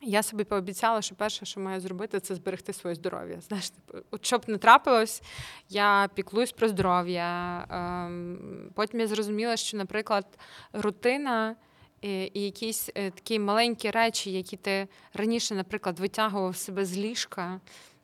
я 0.02 0.24
собі 0.24 0.44
пообіцяла, 0.44 1.02
що 1.02 1.16
перше, 1.16 1.46
що 1.46 1.60
маю 1.60 1.80
зробити, 1.80 2.20
це 2.20 2.36
зберегти 2.36 2.74
своє 2.74 2.96
здоров'я. 2.96 3.42
Знаєш, 3.42 3.70
типу, 3.70 3.98
от 4.12 4.26
щоб 4.26 4.44
не 4.48 4.58
трапилось, 4.58 5.22
я 5.70 6.10
піклуюсь 6.14 6.52
про 6.52 6.68
здоров'я. 6.68 7.60
Ем, 7.70 8.72
потім 8.76 9.00
я 9.00 9.08
зрозуміла, 9.08 9.58
що, 9.58 9.78
наприклад, 9.78 10.26
рутина 10.74 11.56
е, 12.04 12.30
і 12.34 12.42
якісь 12.42 12.90
такі 12.94 13.40
маленькі 13.40 13.92
речі, 13.92 14.32
які 14.32 14.58
ти 14.58 14.88
раніше, 15.14 15.56
наприклад, 15.56 16.00
витягував 16.00 16.56
себе 16.56 16.86
з 16.86 16.98
ліжка 16.98 17.60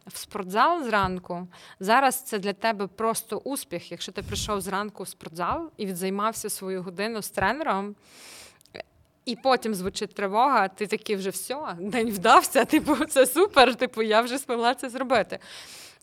в 0.07 0.17
спортзал 0.17 0.83
зранку. 0.83 1.47
Зараз 1.79 2.21
це 2.21 2.39
для 2.39 2.53
тебе 2.53 2.87
просто 2.87 3.37
успіх, 3.37 3.91
якщо 3.91 4.11
ти 4.11 4.21
прийшов 4.21 4.61
зранку 4.61 5.03
в 5.03 5.07
спортзал 5.07 5.71
і 5.77 5.85
відзаймався 5.85 6.49
свою 6.49 6.83
годину 6.83 7.21
з 7.21 7.29
тренером. 7.29 7.95
І 9.25 9.35
потім 9.35 9.75
звучить 9.75 10.13
тривога, 10.13 10.67
ти 10.67 10.87
такий 10.87 11.15
вже 11.15 11.29
все, 11.29 11.57
день 11.79 12.09
вдався, 12.11 12.65
типу, 12.75 12.95
це 12.95 13.25
супер, 13.25 13.75
типу, 13.75 14.01
я 14.01 14.21
вже 14.21 14.37
змогла 14.37 14.75
це 14.75 14.89
зробити. 14.89 15.39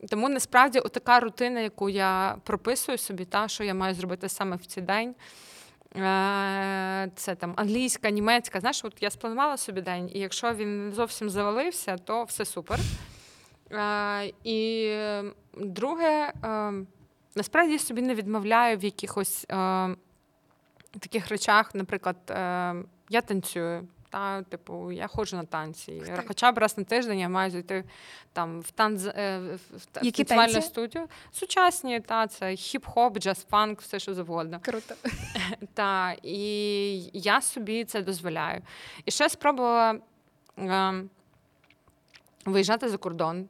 Тому 0.09 0.29
насправді 0.29 0.81
така 0.91 1.19
рутина, 1.19 1.59
яку 1.59 1.89
я 1.89 2.35
прописую 2.43 2.97
собі, 2.97 3.25
та, 3.25 3.47
що 3.47 3.63
я 3.63 3.73
маю 3.73 3.95
зробити 3.95 4.29
саме 4.29 4.55
в 4.55 4.65
цей 4.65 4.83
день. 4.83 5.15
Е, 5.95 7.11
це 7.15 7.35
там 7.35 7.53
англійська, 7.55 8.09
німецька. 8.09 8.59
Знаєш, 8.59 8.85
от 8.85 8.93
я 9.01 9.09
спланувала 9.09 9.57
собі 9.57 9.81
день, 9.81 10.09
і 10.13 10.19
якщо 10.19 10.53
він 10.53 10.91
зовсім 10.95 11.29
завалився, 11.29 11.97
то 11.97 12.23
все 12.23 12.45
супер. 12.45 12.79
Е, 13.73 14.33
і 14.43 14.91
друге, 15.57 16.33
е, 16.43 16.73
насправді 17.35 17.73
я 17.73 17.79
собі 17.79 18.01
не 18.01 18.15
відмовляю 18.15 18.77
в 18.77 18.83
якихось 18.83 19.45
е, 19.49 19.95
таких 20.99 21.27
речах, 21.27 21.75
наприклад, 21.75 22.17
я 23.09 23.21
танцюю. 23.25 23.87
Та, 24.09 24.41
типу, 24.41 24.91
я 24.91 25.07
ходжу 25.07 25.37
на 25.37 25.43
танці. 25.43 26.03
Так. 26.05 26.23
Хоча 26.27 26.51
б 26.51 26.57
раз 26.57 26.77
на 26.77 26.83
тиждень 26.83 27.19
я 27.19 27.29
маю 27.29 27.51
зайти 27.51 27.83
там 28.33 28.61
в 28.61 28.71
танц 28.71 29.03
в 29.05 29.59
якусь 30.01 30.23
танцювальну 30.23 30.61
студію. 30.61 31.07
Сучасні, 31.31 31.99
та 31.99 32.27
це 32.27 32.45
хіп-хоп, 32.45 33.19
джаз-фанк, 33.19 33.81
все 33.81 33.99
що 33.99 34.13
завгодно. 34.13 34.59
Круто. 34.63 34.95
Та, 35.73 36.15
і 36.23 36.39
я 37.13 37.41
собі 37.41 37.85
це 37.85 38.01
дозволяю. 38.01 38.61
І 39.05 39.11
ще 39.11 39.29
спробувала 39.29 39.99
е, 40.59 40.93
виїжджати 42.45 42.89
за 42.89 42.97
кордон. 42.97 43.47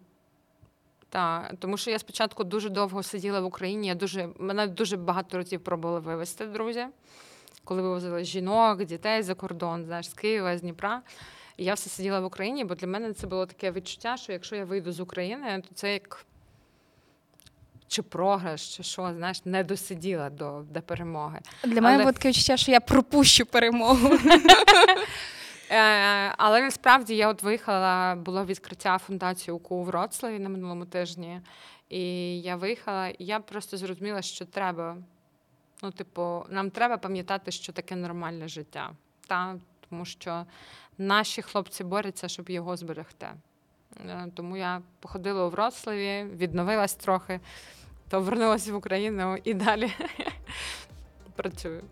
Так, 1.12 1.53
тому 1.59 1.78
що 1.78 1.91
я 1.91 1.99
спочатку 1.99 2.43
дуже 2.43 2.70
довго 2.70 3.03
сиділа 3.03 3.39
в 3.39 3.45
Україні. 3.45 3.88
Я 3.88 3.95
дуже 3.95 4.30
мене 4.39 4.68
дуже 4.68 4.97
багато 4.97 5.38
разів 5.38 5.64
пробували 5.64 5.99
вивезти, 5.99 6.45
друзі, 6.45 6.86
коли 7.64 7.82
вивозили 7.82 8.24
жінок, 8.24 8.84
дітей 8.84 9.24
за 9.24 9.36
кордон, 9.36 9.86
знаєш, 9.86 10.09
з 10.09 10.14
Києва, 10.14 10.57
з 10.57 10.62
Дніпра. 10.62 11.01
І 11.57 11.64
я 11.64 11.74
все 11.74 11.89
сиділа 11.89 12.20
в 12.20 12.26
Україні, 12.26 12.64
бо 12.64 12.76
для 12.76 12.88
мене 12.88 13.14
це 13.14 13.28
було 13.28 13.45
таке 13.45 13.72
відчуття, 13.72 14.18
що 14.18 14.32
якщо 14.32 14.55
я 14.55 14.66
вийду 14.66 14.91
з 14.91 14.99
України, 14.99 15.64
то 15.70 15.76
це 15.76 15.93
як 15.93 16.26
чи 17.88 18.01
програш, 18.01 18.76
чи 18.78 18.84
що, 18.84 19.14
знаєш, 19.18 19.45
не 19.45 19.64
досиділа 19.64 20.30
до 20.30 20.64
до 20.70 20.82
перемоги. 20.82 21.39
Для 21.64 21.72
Але... 21.72 21.82
мене 21.82 21.97
було 21.97 22.12
таке 22.12 22.30
відчуття, 22.30 22.57
що 22.57 22.72
я 22.72 22.80
пропущу 22.80 23.45
перемогу. 23.45 24.09
Е, 25.72 26.34
але 26.38 26.61
насправді 26.61 27.15
я 27.15 27.30
от 27.30 27.43
виїхала, 27.43 28.15
було 28.15 28.45
відкриття 28.45 28.97
фундації 28.97 29.53
УКУ 29.53 29.76
у 29.76 29.84
Вроцлаві 29.84 30.39
на 30.39 30.49
минулому 30.49 30.86
тижні, 30.86 31.41
і 31.89 32.01
я 32.41 32.55
виїхала, 32.55 33.07
і 33.07 33.26
я 33.26 33.39
просто 33.39 33.78
зрозуміла, 33.78 34.22
що 34.22 34.45
треба. 34.45 34.97
Ну, 35.84 35.91
типу, 35.91 36.45
нам 36.49 36.69
треба 36.69 36.97
пам'ятати, 36.97 37.51
що 37.51 37.74
таке 37.74 37.95
нормальне 37.95 38.47
життя, 38.47 38.91
та? 39.28 39.55
тому 39.89 40.05
що 40.05 40.45
наші 40.97 41.41
хлопці 41.41 41.84
борються, 41.84 42.28
щоб 42.28 42.49
його 42.49 42.78
зберегти. 42.78 43.28
Е, 44.05 44.28
тому 44.36 44.57
я 44.57 44.82
походила 44.99 45.45
у 45.45 45.49
Вроцлаві, 45.49 46.24
відновилась 46.24 46.93
трохи, 46.95 47.39
то 48.09 48.22
вернулася 48.22 48.74
в 48.74 48.76
Україну 48.76 49.38
і 49.43 49.53
далі 49.53 49.91
працюю. 51.36 51.84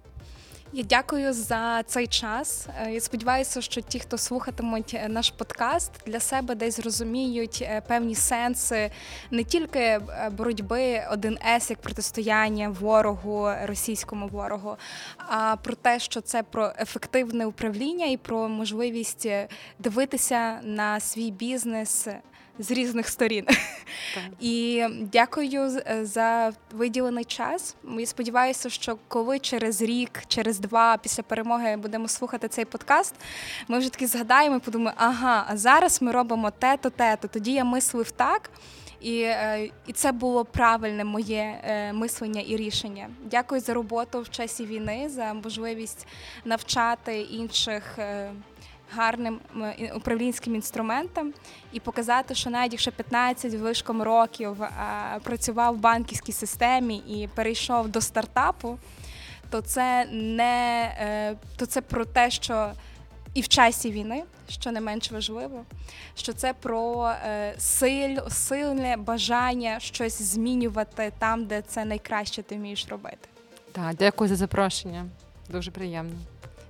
Я 0.73 0.83
дякую 0.83 1.33
за 1.33 1.83
цей 1.83 2.07
час. 2.07 2.67
Е, 2.81 2.91
я 2.91 2.99
сподіваюся, 2.99 3.61
що 3.61 3.81
ті, 3.81 3.99
хто 3.99 4.17
слухатимуть 4.17 4.93
е, 4.93 5.07
наш 5.09 5.29
подкаст, 5.31 5.91
для 6.05 6.19
себе 6.19 6.55
десь 6.55 6.75
зрозуміють 6.75 7.59
е, 7.61 7.81
певні 7.87 8.15
сенси 8.15 8.91
не 9.31 9.43
тільки 9.43 9.99
боротьби 10.31 11.01
один 11.11 11.37
с 11.45 11.69
як 11.69 11.81
протистояння 11.81 12.69
ворогу, 12.69 13.51
російському 13.63 14.27
ворогу, 14.27 14.77
а 15.17 15.55
про 15.63 15.75
те, 15.75 15.99
що 15.99 16.21
це 16.21 16.43
про 16.43 16.73
ефективне 16.79 17.45
управління 17.45 18.05
і 18.05 18.17
про 18.17 18.49
можливість 18.49 19.27
дивитися 19.79 20.59
на 20.63 20.99
свій 20.99 21.31
бізнес 21.31 22.07
з 22.59 22.71
різних 22.71 23.07
сторін. 23.07 23.45
Так. 23.45 24.23
І 24.39 24.85
дякую 25.13 25.81
за 26.01 26.53
виділений 26.71 27.25
час. 27.25 27.75
Я 27.97 28.05
сподіваюся, 28.05 28.69
що 28.69 28.97
коли 29.07 29.39
через 29.39 29.81
рік, 29.81 30.23
через 30.27 30.58
два 30.59 30.97
після 30.97 31.23
перемоги 31.23 31.77
будемо 31.77 32.07
слухати 32.07 32.47
цей 32.47 32.65
подкаст, 32.65 33.15
ми 33.67 33.79
вже 33.79 33.89
таки 33.89 34.07
згадаємо 34.07 34.55
і 34.55 34.59
подумаємо, 34.59 35.01
ага, 35.01 35.45
а 35.49 35.57
зараз 35.57 36.01
ми 36.01 36.11
робимо 36.11 36.51
те-то, 36.51 36.89
те-то. 36.89 37.27
Тоді 37.27 37.51
я 37.53 37.63
мислив 37.63 38.11
так. 38.11 38.49
І 39.01 39.21
е, 39.21 39.69
і 39.87 39.93
це 39.93 40.11
було 40.11 40.45
правильне 40.45 41.03
моє 41.03 41.61
е, 41.63 41.93
мислення 41.93 42.41
і 42.41 42.55
рішення. 42.55 43.09
Дякую 43.25 43.61
за 43.61 43.73
роботу 43.73 44.21
в 44.21 44.29
часі 44.29 44.65
війни, 44.65 45.09
за 45.09 45.33
можливість 45.33 46.07
навчати 46.45 47.21
інших 47.21 47.99
гарним 48.95 49.39
управлінським 49.95 50.55
інструментом 50.55 51.33
і 51.71 51.79
показати, 51.79 52.35
що 52.35 52.49
навіть 52.49 52.71
якщо 52.71 52.91
15 52.91 53.53
вишком 53.53 54.01
років 54.01 54.63
е, 54.63 54.69
працював 55.23 55.75
в 55.75 55.79
банківській 55.79 56.31
системі 56.31 56.97
і 56.97 57.29
перейшов 57.35 57.87
до 57.87 58.01
стартапу, 58.01 58.77
то 59.49 59.61
це 59.61 60.05
не 60.11 60.91
е, 60.99 61.35
то 61.57 61.65
це 61.65 61.81
про 61.81 62.05
те, 62.05 62.31
що 62.31 62.71
і 63.33 63.41
в 63.41 63.47
часі 63.47 63.91
війни, 63.91 64.23
що 64.49 64.71
не 64.71 64.81
менш 64.81 65.11
важливо, 65.11 65.65
що 66.15 66.33
це 66.33 66.53
про 66.53 67.07
е, 67.25 67.53
силь, 67.57 68.17
сильне 68.29 68.97
бажання 68.97 69.79
щось 69.79 70.21
змінювати 70.21 71.11
там, 71.19 71.45
де 71.45 71.61
це 71.61 71.85
найкраще 71.85 72.43
ти 72.43 72.55
вмієш 72.55 72.87
робити. 72.89 73.29
Так, 73.71 73.95
дякую 73.95 74.27
за 74.27 74.35
запрошення. 74.35 75.05
Дуже 75.49 75.71
приємно. 75.71 76.15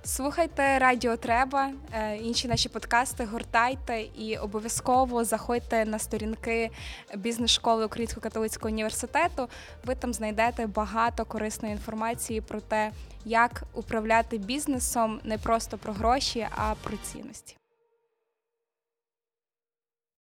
Слухайте 0.04 0.78
Радіо 0.78 1.16
Треба, 1.16 1.72
е, 1.92 2.16
інші 2.16 2.48
наші 2.48 2.68
подкасти, 2.68 3.24
гортайте 3.24 4.00
і 4.00 4.36
обов'язково 4.36 5.24
заходьте 5.24 5.84
на 5.84 5.98
сторінки 5.98 6.70
бізнес-школи 7.14 7.84
Українського 7.84 8.22
католицького 8.22 8.72
університету. 8.72 9.48
Ви 9.84 9.94
там 9.94 10.14
знайдете 10.14 10.66
багато 10.66 11.24
корисної 11.24 11.72
інформації 11.72 12.40
про 12.40 12.60
те, 12.60 12.92
як 13.24 13.62
управляти 13.74 14.38
бізнесом 14.38 15.20
не 15.24 15.38
просто 15.38 15.78
про 15.78 15.92
гроші, 15.92 16.46
а 16.56 16.74
про 16.82 16.96
цінності. 16.96 17.59